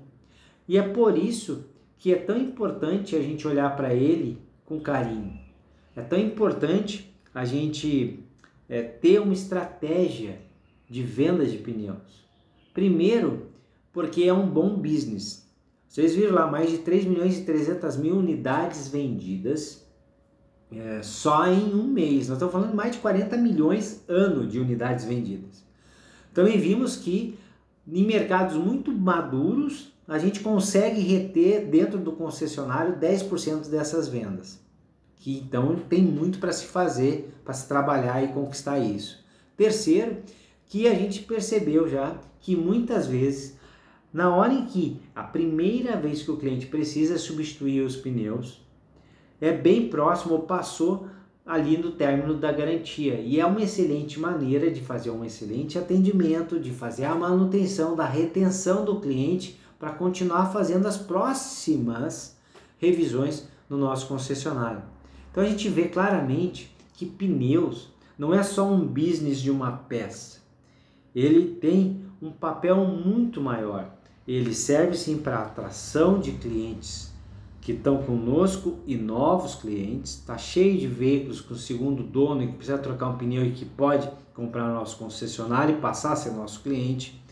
E 0.67 0.77
é 0.77 0.82
por 0.82 1.17
isso 1.17 1.65
que 1.97 2.13
é 2.13 2.17
tão 2.17 2.38
importante 2.38 3.15
a 3.15 3.21
gente 3.21 3.47
olhar 3.47 3.75
para 3.75 3.93
ele 3.93 4.41
com 4.65 4.80
carinho. 4.80 5.39
É 5.95 6.01
tão 6.01 6.17
importante 6.17 7.13
a 7.34 7.45
gente 7.45 8.23
é, 8.67 8.82
ter 8.82 9.19
uma 9.19 9.34
estratégia 9.34 10.39
de 10.89 11.04
venda 11.04 11.45
de 11.45 11.58
pneus. 11.58 12.25
Primeiro, 12.73 13.51
porque 13.91 14.23
é 14.23 14.34
um 14.34 14.49
bom 14.49 14.75
business. 14.75 15.49
Vocês 15.88 16.15
viram 16.15 16.36
lá 16.36 16.47
mais 16.47 16.69
de 16.69 16.77
3 16.80 17.06
milhões 17.06 17.38
e 17.38 17.43
300 17.43 17.97
mil 17.97 18.15
unidades 18.15 18.88
vendidas 18.88 19.86
é, 20.71 21.01
só 21.04 21.47
em 21.47 21.73
um 21.73 21.84
mês. 21.84 22.30
Nós 22.30 22.38
estamos 22.38 22.54
falando 22.54 22.69
de 22.69 22.75
mais 22.75 22.93
de 22.93 22.99
40 22.99 23.36
milhões 23.38 24.04
ano 24.08 24.47
de 24.47 24.60
unidades 24.60 25.04
vendidas. 25.04 25.63
Também 26.34 26.58
vimos 26.58 26.95
que 26.95 27.38
em 27.86 28.06
mercados 28.06 28.56
muito 28.56 28.91
maduros 28.91 29.91
a 30.08 30.17
gente 30.17 30.39
consegue 30.39 31.01
reter 31.01 31.67
dentro 31.67 31.97
do 31.97 32.13
concessionário 32.13 32.97
10% 32.97 33.69
dessas 33.69 34.08
vendas. 34.08 34.60
Que 35.17 35.38
então 35.38 35.75
tem 35.75 36.01
muito 36.01 36.39
para 36.39 36.51
se 36.51 36.65
fazer, 36.65 37.34
para 37.43 37.54
se 37.54 37.67
trabalhar 37.67 38.23
e 38.23 38.30
conquistar 38.30 38.80
isso. 38.80 39.23
Terceiro, 39.58 40.17
que 40.67 40.88
a 40.88 40.95
gente 40.95 41.21
percebeu 41.23 41.88
já 41.88 42.15
que 42.39 42.56
muitas 42.56 43.08
vezes 43.08 43.58
na 44.13 44.36
hora 44.36 44.54
em 44.54 44.65
que 44.65 45.00
a 45.15 45.24
primeira 45.24 45.95
vez 45.95 46.21
que 46.21 46.32
o 46.32 46.38
cliente 46.38 46.67
precisa 46.67 47.17
substituir 47.17 47.82
os 47.82 47.95
pneus, 47.95 48.62
é 49.39 49.52
bem 49.52 49.88
próximo 49.89 50.34
ou 50.34 50.41
passou 50.41 51.08
ali 51.45 51.78
no 51.78 51.91
término 51.91 52.36
da 52.36 52.52
garantia. 52.52 53.15
E 53.15 53.39
é 53.39 53.45
uma 53.45 53.62
excelente 53.62 54.19
maneira 54.19 54.69
de 54.69 54.82
fazer 54.82 55.10
um 55.10 55.26
excelente 55.26 55.78
atendimento, 55.78 56.60
de 56.60 56.71
fazer 56.71 57.06
a 57.06 57.15
manutenção 57.15 57.95
da 57.95 58.06
retenção 58.06 58.86
do 58.86 59.00
cliente 59.00 59.60
para 59.80 59.91
continuar 59.91 60.52
fazendo 60.52 60.88
as 60.88 60.97
próximas 60.97 62.38
revisões 62.78 63.47
no 63.69 63.78
nosso 63.78 64.08
concessionário. 64.08 64.84
Então 65.32 65.43
a 65.43 65.47
gente 65.47 65.69
vê 65.69 65.88
claramente 65.88 66.76
que 66.93 67.06
pneus 67.06 67.89
não 68.17 68.34
é 68.34 68.43
só 68.43 68.69
um 68.69 68.86
business 68.86 69.41
de 69.41 69.50
uma 69.50 69.71
peça. 69.71 70.39
Ele 71.15 71.56
tem 71.56 72.06
um 72.21 72.30
papel 72.30 72.78
muito 72.86 73.41
maior. 73.41 73.90
Ele 74.27 74.53
serve 74.53 74.95
sim 74.95 75.17
para 75.17 75.39
atração 75.39 76.19
de 76.19 76.31
clientes 76.34 77.12
que 77.60 77.73
estão 77.73 78.01
conosco 78.03 78.79
e 78.88 78.95
novos 78.95 79.55
clientes. 79.55 80.15
Está 80.15 80.38
cheio 80.38 80.79
de 80.79 80.88
veículos 80.88 81.41
com 81.41 81.55
segundo 81.55 82.03
dono 82.03 82.43
e 82.43 82.47
que 82.47 82.53
precisa 82.53 82.77
trocar 82.77 83.10
um 83.10 83.17
pneu 83.17 83.45
e 83.45 83.51
que 83.51 83.65
pode 83.65 84.10
comprar 84.34 84.67
no 84.67 84.73
nosso 84.73 84.97
concessionário 84.97 85.77
e 85.77 85.81
passar 85.81 86.13
a 86.13 86.15
ser 86.15 86.31
nosso 86.31 86.62
cliente. 86.62 87.23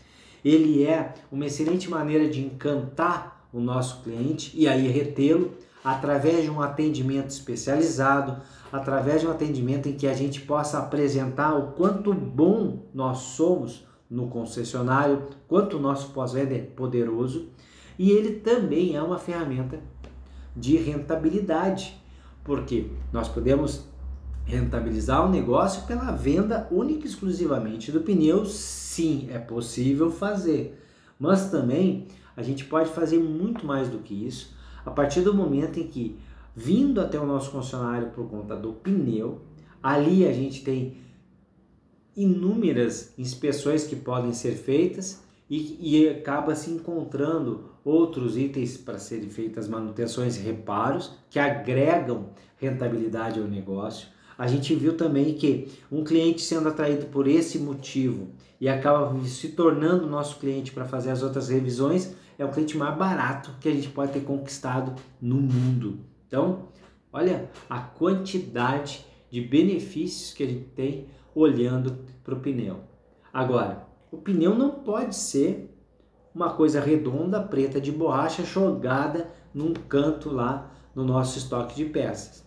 Ele 0.44 0.84
é 0.84 1.14
uma 1.30 1.46
excelente 1.46 1.90
maneira 1.90 2.28
de 2.28 2.40
encantar 2.40 3.48
o 3.52 3.60
nosso 3.60 4.02
cliente 4.02 4.52
e 4.54 4.68
aí 4.68 4.88
retê-lo 4.88 5.52
através 5.82 6.44
de 6.44 6.50
um 6.50 6.60
atendimento 6.60 7.30
especializado, 7.30 8.40
através 8.72 9.22
de 9.22 9.26
um 9.26 9.30
atendimento 9.30 9.88
em 9.88 9.94
que 9.94 10.06
a 10.06 10.14
gente 10.14 10.40
possa 10.42 10.78
apresentar 10.78 11.54
o 11.54 11.72
quanto 11.72 12.12
bom 12.12 12.84
nós 12.94 13.18
somos 13.18 13.84
no 14.10 14.28
concessionário, 14.28 15.28
quanto 15.46 15.76
o 15.76 15.80
nosso 15.80 16.10
pós-venda 16.12 16.54
é 16.54 16.58
poderoso. 16.58 17.48
E 17.98 18.10
ele 18.10 18.40
também 18.40 18.96
é 18.96 19.02
uma 19.02 19.18
ferramenta 19.18 19.78
de 20.56 20.76
rentabilidade, 20.76 21.96
porque 22.42 22.88
nós 23.12 23.28
podemos 23.28 23.84
rentabilizar 24.44 25.24
o 25.24 25.30
negócio 25.30 25.86
pela 25.86 26.10
venda 26.10 26.66
única 26.72 27.06
e 27.06 27.08
exclusivamente 27.08 27.92
do 27.92 28.00
pneu, 28.00 28.44
sim, 28.44 29.28
é 29.30 29.38
possível 29.38 30.10
fazer. 30.10 30.82
Mas 31.18 31.50
também 31.50 32.08
a 32.36 32.42
gente 32.42 32.64
pode 32.64 32.90
fazer 32.90 33.18
muito 33.18 33.64
mais 33.64 33.88
do 33.88 33.98
que 33.98 34.26
isso 34.26 34.58
a 34.84 34.90
partir 34.90 35.20
do 35.20 35.34
momento 35.34 35.78
em 35.78 35.86
que, 35.86 36.18
vindo 36.54 37.00
até 37.00 37.18
o 37.18 37.26
nosso 37.26 37.50
concessionário 37.50 38.10
por 38.10 38.28
conta 38.28 38.56
do 38.56 38.72
pneu, 38.72 39.40
ali 39.82 40.26
a 40.26 40.32
gente 40.32 40.64
tem 40.64 40.96
inúmeras 42.16 43.12
inspeções 43.16 43.86
que 43.86 43.96
podem 43.96 44.32
ser 44.32 44.52
feitas 44.52 45.22
e, 45.48 45.78
e 45.80 46.08
acaba 46.08 46.54
se 46.54 46.70
encontrando 46.70 47.70
outros 47.84 48.36
itens 48.36 48.76
para 48.76 48.98
serem 48.98 49.30
feitas 49.30 49.68
manutenções 49.68 50.36
e 50.36 50.40
reparos 50.40 51.12
que 51.28 51.38
agregam 51.38 52.30
rentabilidade 52.56 53.40
ao 53.40 53.46
negócio. 53.46 54.08
A 54.38 54.46
gente 54.46 54.74
viu 54.74 54.96
também 54.96 55.34
que 55.34 55.68
um 55.90 56.04
cliente 56.04 56.42
sendo 56.42 56.68
atraído 56.68 57.06
por 57.06 57.26
esse 57.26 57.58
motivo 57.58 58.28
e 58.60 58.68
acaba 58.68 59.18
se 59.24 59.48
tornando 59.50 60.06
nosso 60.06 60.38
cliente 60.38 60.72
para 60.72 60.84
fazer 60.84 61.10
as 61.10 61.22
outras 61.22 61.48
revisões, 61.48 62.14
é 62.38 62.44
o 62.44 62.50
cliente 62.50 62.76
mais 62.76 62.96
barato 62.96 63.54
que 63.60 63.68
a 63.68 63.72
gente 63.72 63.88
pode 63.88 64.12
ter 64.12 64.20
conquistado 64.20 64.94
no 65.20 65.36
mundo. 65.36 66.00
Então, 66.26 66.68
olha 67.12 67.50
a 67.68 67.80
quantidade 67.80 69.04
de 69.30 69.40
benefícios 69.40 70.32
que 70.32 70.42
a 70.42 70.46
gente 70.46 70.64
tem 70.70 71.06
olhando 71.34 71.98
para 72.24 72.34
o 72.34 72.40
pneu. 72.40 72.80
Agora, 73.32 73.86
o 74.10 74.16
pneu 74.16 74.54
não 74.54 74.70
pode 74.70 75.14
ser 75.14 75.74
uma 76.34 76.50
coisa 76.50 76.80
redonda, 76.80 77.40
preta 77.40 77.80
de 77.80 77.90
borracha 77.90 78.44
jogada 78.44 79.30
num 79.52 79.72
canto 79.72 80.30
lá 80.30 80.70
no 80.94 81.04
nosso 81.04 81.38
estoque 81.38 81.76
de 81.76 81.84
peças. 81.84 82.44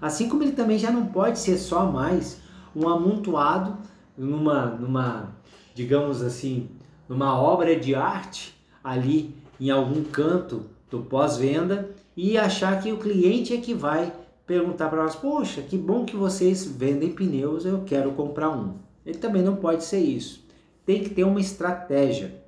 Assim 0.00 0.28
como 0.28 0.42
ele 0.42 0.52
também 0.52 0.78
já 0.78 0.90
não 0.90 1.06
pode 1.06 1.38
ser 1.38 1.58
só 1.58 1.90
mais 1.90 2.40
um 2.74 2.88
amontoado 2.88 3.76
numa, 4.16 4.66
numa 4.66 5.34
digamos 5.74 6.22
assim, 6.22 6.68
numa 7.08 7.40
obra 7.40 7.78
de 7.78 7.94
arte 7.94 8.54
ali 8.82 9.34
em 9.60 9.70
algum 9.70 10.02
canto 10.04 10.66
do 10.90 11.00
pós-venda 11.00 11.90
e 12.16 12.36
achar 12.38 12.80
que 12.82 12.92
o 12.92 12.98
cliente 12.98 13.52
é 13.52 13.58
que 13.58 13.74
vai 13.74 14.12
perguntar 14.50 14.88
para 14.88 15.04
nós: 15.04 15.14
Poxa, 15.14 15.62
que 15.62 15.78
bom 15.78 16.04
que 16.04 16.16
vocês 16.16 16.64
vendem 16.64 17.12
pneus, 17.12 17.64
eu 17.64 17.84
quero 17.84 18.10
comprar 18.12 18.50
um. 18.50 18.74
Ele 19.06 19.18
também 19.18 19.42
não 19.42 19.54
pode 19.54 19.84
ser 19.84 20.00
isso. 20.00 20.44
Tem 20.84 21.04
que 21.04 21.10
ter 21.10 21.22
uma 21.22 21.40
estratégia 21.40 22.40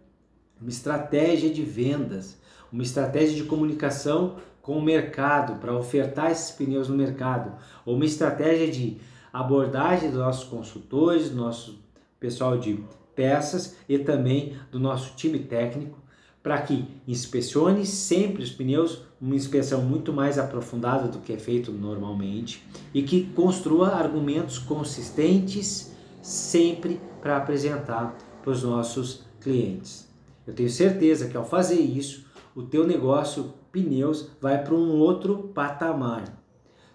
uma 0.62 0.70
estratégia 0.70 1.50
de 1.50 1.62
vendas, 1.62 2.38
uma 2.72 2.84
estratégia 2.84 3.34
de 3.34 3.42
comunicação 3.42 4.36
com 4.62 4.78
o 4.78 4.82
mercado 4.82 5.58
para 5.58 5.76
ofertar 5.76 6.30
esses 6.30 6.52
pneus 6.52 6.88
no 6.88 6.96
mercado, 6.96 7.58
ou 7.84 7.96
uma 7.96 8.04
estratégia 8.04 8.70
de 8.70 8.98
abordagem 9.32 10.08
dos 10.08 10.20
nossos 10.20 10.44
consultores, 10.44 11.30
do 11.30 11.36
nosso 11.36 11.82
pessoal 12.20 12.56
de 12.56 12.82
peças 13.16 13.76
e 13.88 13.98
também 13.98 14.56
do 14.70 14.78
nosso 14.78 15.16
time 15.16 15.40
técnico 15.40 15.98
para 16.42 16.60
que 16.62 16.84
inspecione 17.06 17.86
sempre 17.86 18.42
os 18.42 18.50
pneus, 18.50 19.02
uma 19.20 19.36
inspeção 19.36 19.82
muito 19.82 20.12
mais 20.12 20.38
aprofundada 20.38 21.06
do 21.06 21.20
que 21.20 21.32
é 21.32 21.38
feito 21.38 21.70
normalmente 21.70 22.66
e 22.92 23.02
que 23.02 23.26
construa 23.26 23.90
argumentos 23.90 24.58
consistentes 24.58 25.92
sempre 26.20 27.00
para 27.20 27.36
apresentar 27.36 28.16
para 28.42 28.50
os 28.50 28.62
nossos 28.62 29.24
clientes. 29.40 30.08
Eu 30.46 30.52
tenho 30.52 30.70
certeza 30.70 31.28
que 31.28 31.36
ao 31.36 31.44
fazer 31.44 31.80
isso, 31.80 32.26
o 32.54 32.62
teu 32.62 32.86
negócio 32.86 33.54
pneus 33.70 34.28
vai 34.40 34.62
para 34.62 34.74
um 34.74 34.98
outro 34.98 35.50
patamar. 35.54 36.42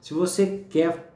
Se 0.02 0.14
você 0.14 0.66
quer 0.70 1.07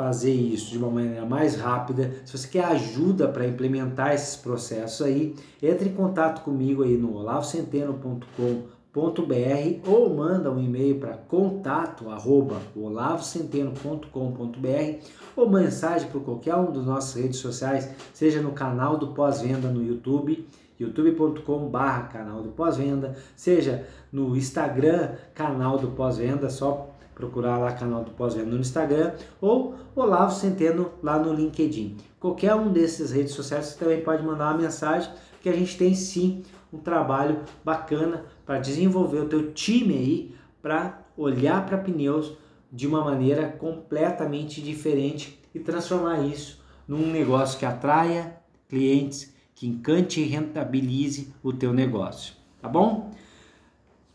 fazer 0.00 0.32
isso 0.32 0.70
de 0.70 0.78
uma 0.78 0.88
maneira 0.88 1.26
mais 1.26 1.56
rápida, 1.56 2.10
se 2.24 2.36
você 2.36 2.48
quer 2.48 2.64
ajuda 2.64 3.28
para 3.28 3.46
implementar 3.46 4.14
esses 4.14 4.34
processos 4.34 5.06
aí, 5.06 5.36
entre 5.62 5.90
em 5.90 5.92
contato 5.92 6.42
comigo 6.42 6.82
aí 6.82 6.96
no 6.96 7.14
olavocenteno.com.br 7.16 9.86
ou 9.86 10.14
manda 10.14 10.50
um 10.50 10.58
e-mail 10.58 10.98
para 10.98 11.18
contato 11.18 12.08
arroba 12.08 12.62
olavocenteno.com.br 12.74 15.04
ou 15.36 15.50
mensagem 15.50 16.08
por 16.08 16.22
qualquer 16.22 16.56
um 16.56 16.72
dos 16.72 16.86
nossas 16.86 17.22
redes 17.22 17.38
sociais, 17.38 17.90
seja 18.14 18.40
no 18.40 18.52
canal 18.52 18.96
do 18.96 19.08
pós-venda 19.08 19.68
no 19.68 19.84
YouTube 19.84 20.46
youtube.com/barra 20.80 22.04
canal 22.04 22.42
do 22.42 22.48
pós-venda, 22.48 23.14
seja 23.36 23.86
no 24.10 24.34
Instagram, 24.34 25.10
canal 25.34 25.76
do 25.76 25.88
pós-venda, 25.88 26.48
só 26.48 26.89
procurar 27.20 27.58
lá 27.58 27.72
canal 27.72 28.02
do 28.02 28.12
pós-venda 28.12 28.50
no 28.50 28.58
Instagram 28.58 29.12
ou 29.40 29.74
Olavo 29.94 30.34
Centeno 30.34 30.92
lá 31.02 31.18
no 31.18 31.34
LinkedIn. 31.34 31.98
Qualquer 32.18 32.54
um 32.54 32.72
desses 32.72 33.10
redes 33.10 33.34
sociais 33.34 33.66
você 33.66 33.78
também 33.78 34.00
pode 34.00 34.22
mandar 34.24 34.52
uma 34.52 34.62
mensagem 34.62 35.12
que 35.42 35.48
a 35.48 35.52
gente 35.52 35.76
tem 35.76 35.94
sim 35.94 36.42
um 36.72 36.78
trabalho 36.78 37.40
bacana 37.62 38.24
para 38.46 38.58
desenvolver 38.58 39.18
o 39.18 39.28
teu 39.28 39.52
time 39.52 39.94
aí 39.94 40.34
para 40.62 41.02
olhar 41.16 41.66
para 41.66 41.76
pneus 41.76 42.32
de 42.72 42.86
uma 42.86 43.04
maneira 43.04 43.48
completamente 43.48 44.62
diferente 44.62 45.38
e 45.54 45.60
transformar 45.60 46.20
isso 46.20 46.62
num 46.88 47.10
negócio 47.10 47.58
que 47.58 47.66
atraia 47.66 48.36
clientes, 48.68 49.34
que 49.54 49.66
encante 49.66 50.20
e 50.20 50.24
rentabilize 50.24 51.34
o 51.42 51.52
teu 51.52 51.72
negócio, 51.72 52.34
tá 52.62 52.68
bom? 52.68 53.10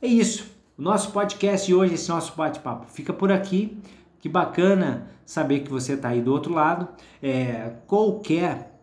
É 0.01 0.07
isso. 0.07 0.54
O 0.77 0.81
nosso 0.81 1.11
podcast 1.11 1.73
hoje, 1.73 1.93
esse 1.93 2.09
nosso 2.09 2.35
bate-papo, 2.35 2.91
fica 2.91 3.13
por 3.13 3.31
aqui. 3.31 3.77
Que 4.19 4.27
bacana 4.27 5.07
saber 5.25 5.61
que 5.61 5.69
você 5.69 5.93
está 5.93 6.09
aí 6.09 6.21
do 6.21 6.33
outro 6.33 6.53
lado. 6.53 6.89
É, 7.21 7.77
qualquer 7.87 8.77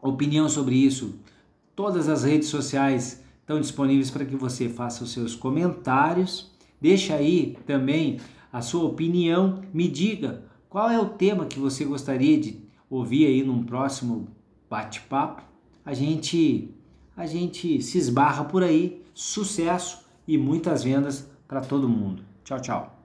opinião 0.00 0.48
sobre 0.48 0.76
isso, 0.76 1.20
todas 1.74 2.08
as 2.08 2.24
redes 2.24 2.48
sociais 2.48 3.22
estão 3.40 3.60
disponíveis 3.60 4.10
para 4.10 4.24
que 4.24 4.34
você 4.34 4.66
faça 4.66 5.04
os 5.04 5.12
seus 5.12 5.34
comentários. 5.34 6.50
Deixa 6.80 7.14
aí 7.14 7.58
também 7.66 8.18
a 8.50 8.62
sua 8.62 8.84
opinião, 8.84 9.60
me 9.74 9.88
diga 9.88 10.42
qual 10.70 10.88
é 10.88 10.98
o 10.98 11.10
tema 11.10 11.44
que 11.44 11.58
você 11.58 11.84
gostaria 11.84 12.40
de 12.40 12.62
ouvir 12.88 13.26
aí 13.26 13.42
num 13.44 13.62
próximo 13.62 14.28
bate-papo. 14.70 15.42
A 15.84 15.92
gente 15.92 16.70
a 17.14 17.26
gente 17.26 17.82
se 17.82 17.98
esbarra 17.98 18.44
por 18.44 18.62
aí. 18.62 19.02
Sucesso 19.12 20.05
e 20.26 20.36
muitas 20.38 20.84
vendas 20.84 21.30
para 21.46 21.60
todo 21.60 21.88
mundo. 21.88 22.22
Tchau, 22.44 22.60
tchau. 22.60 22.95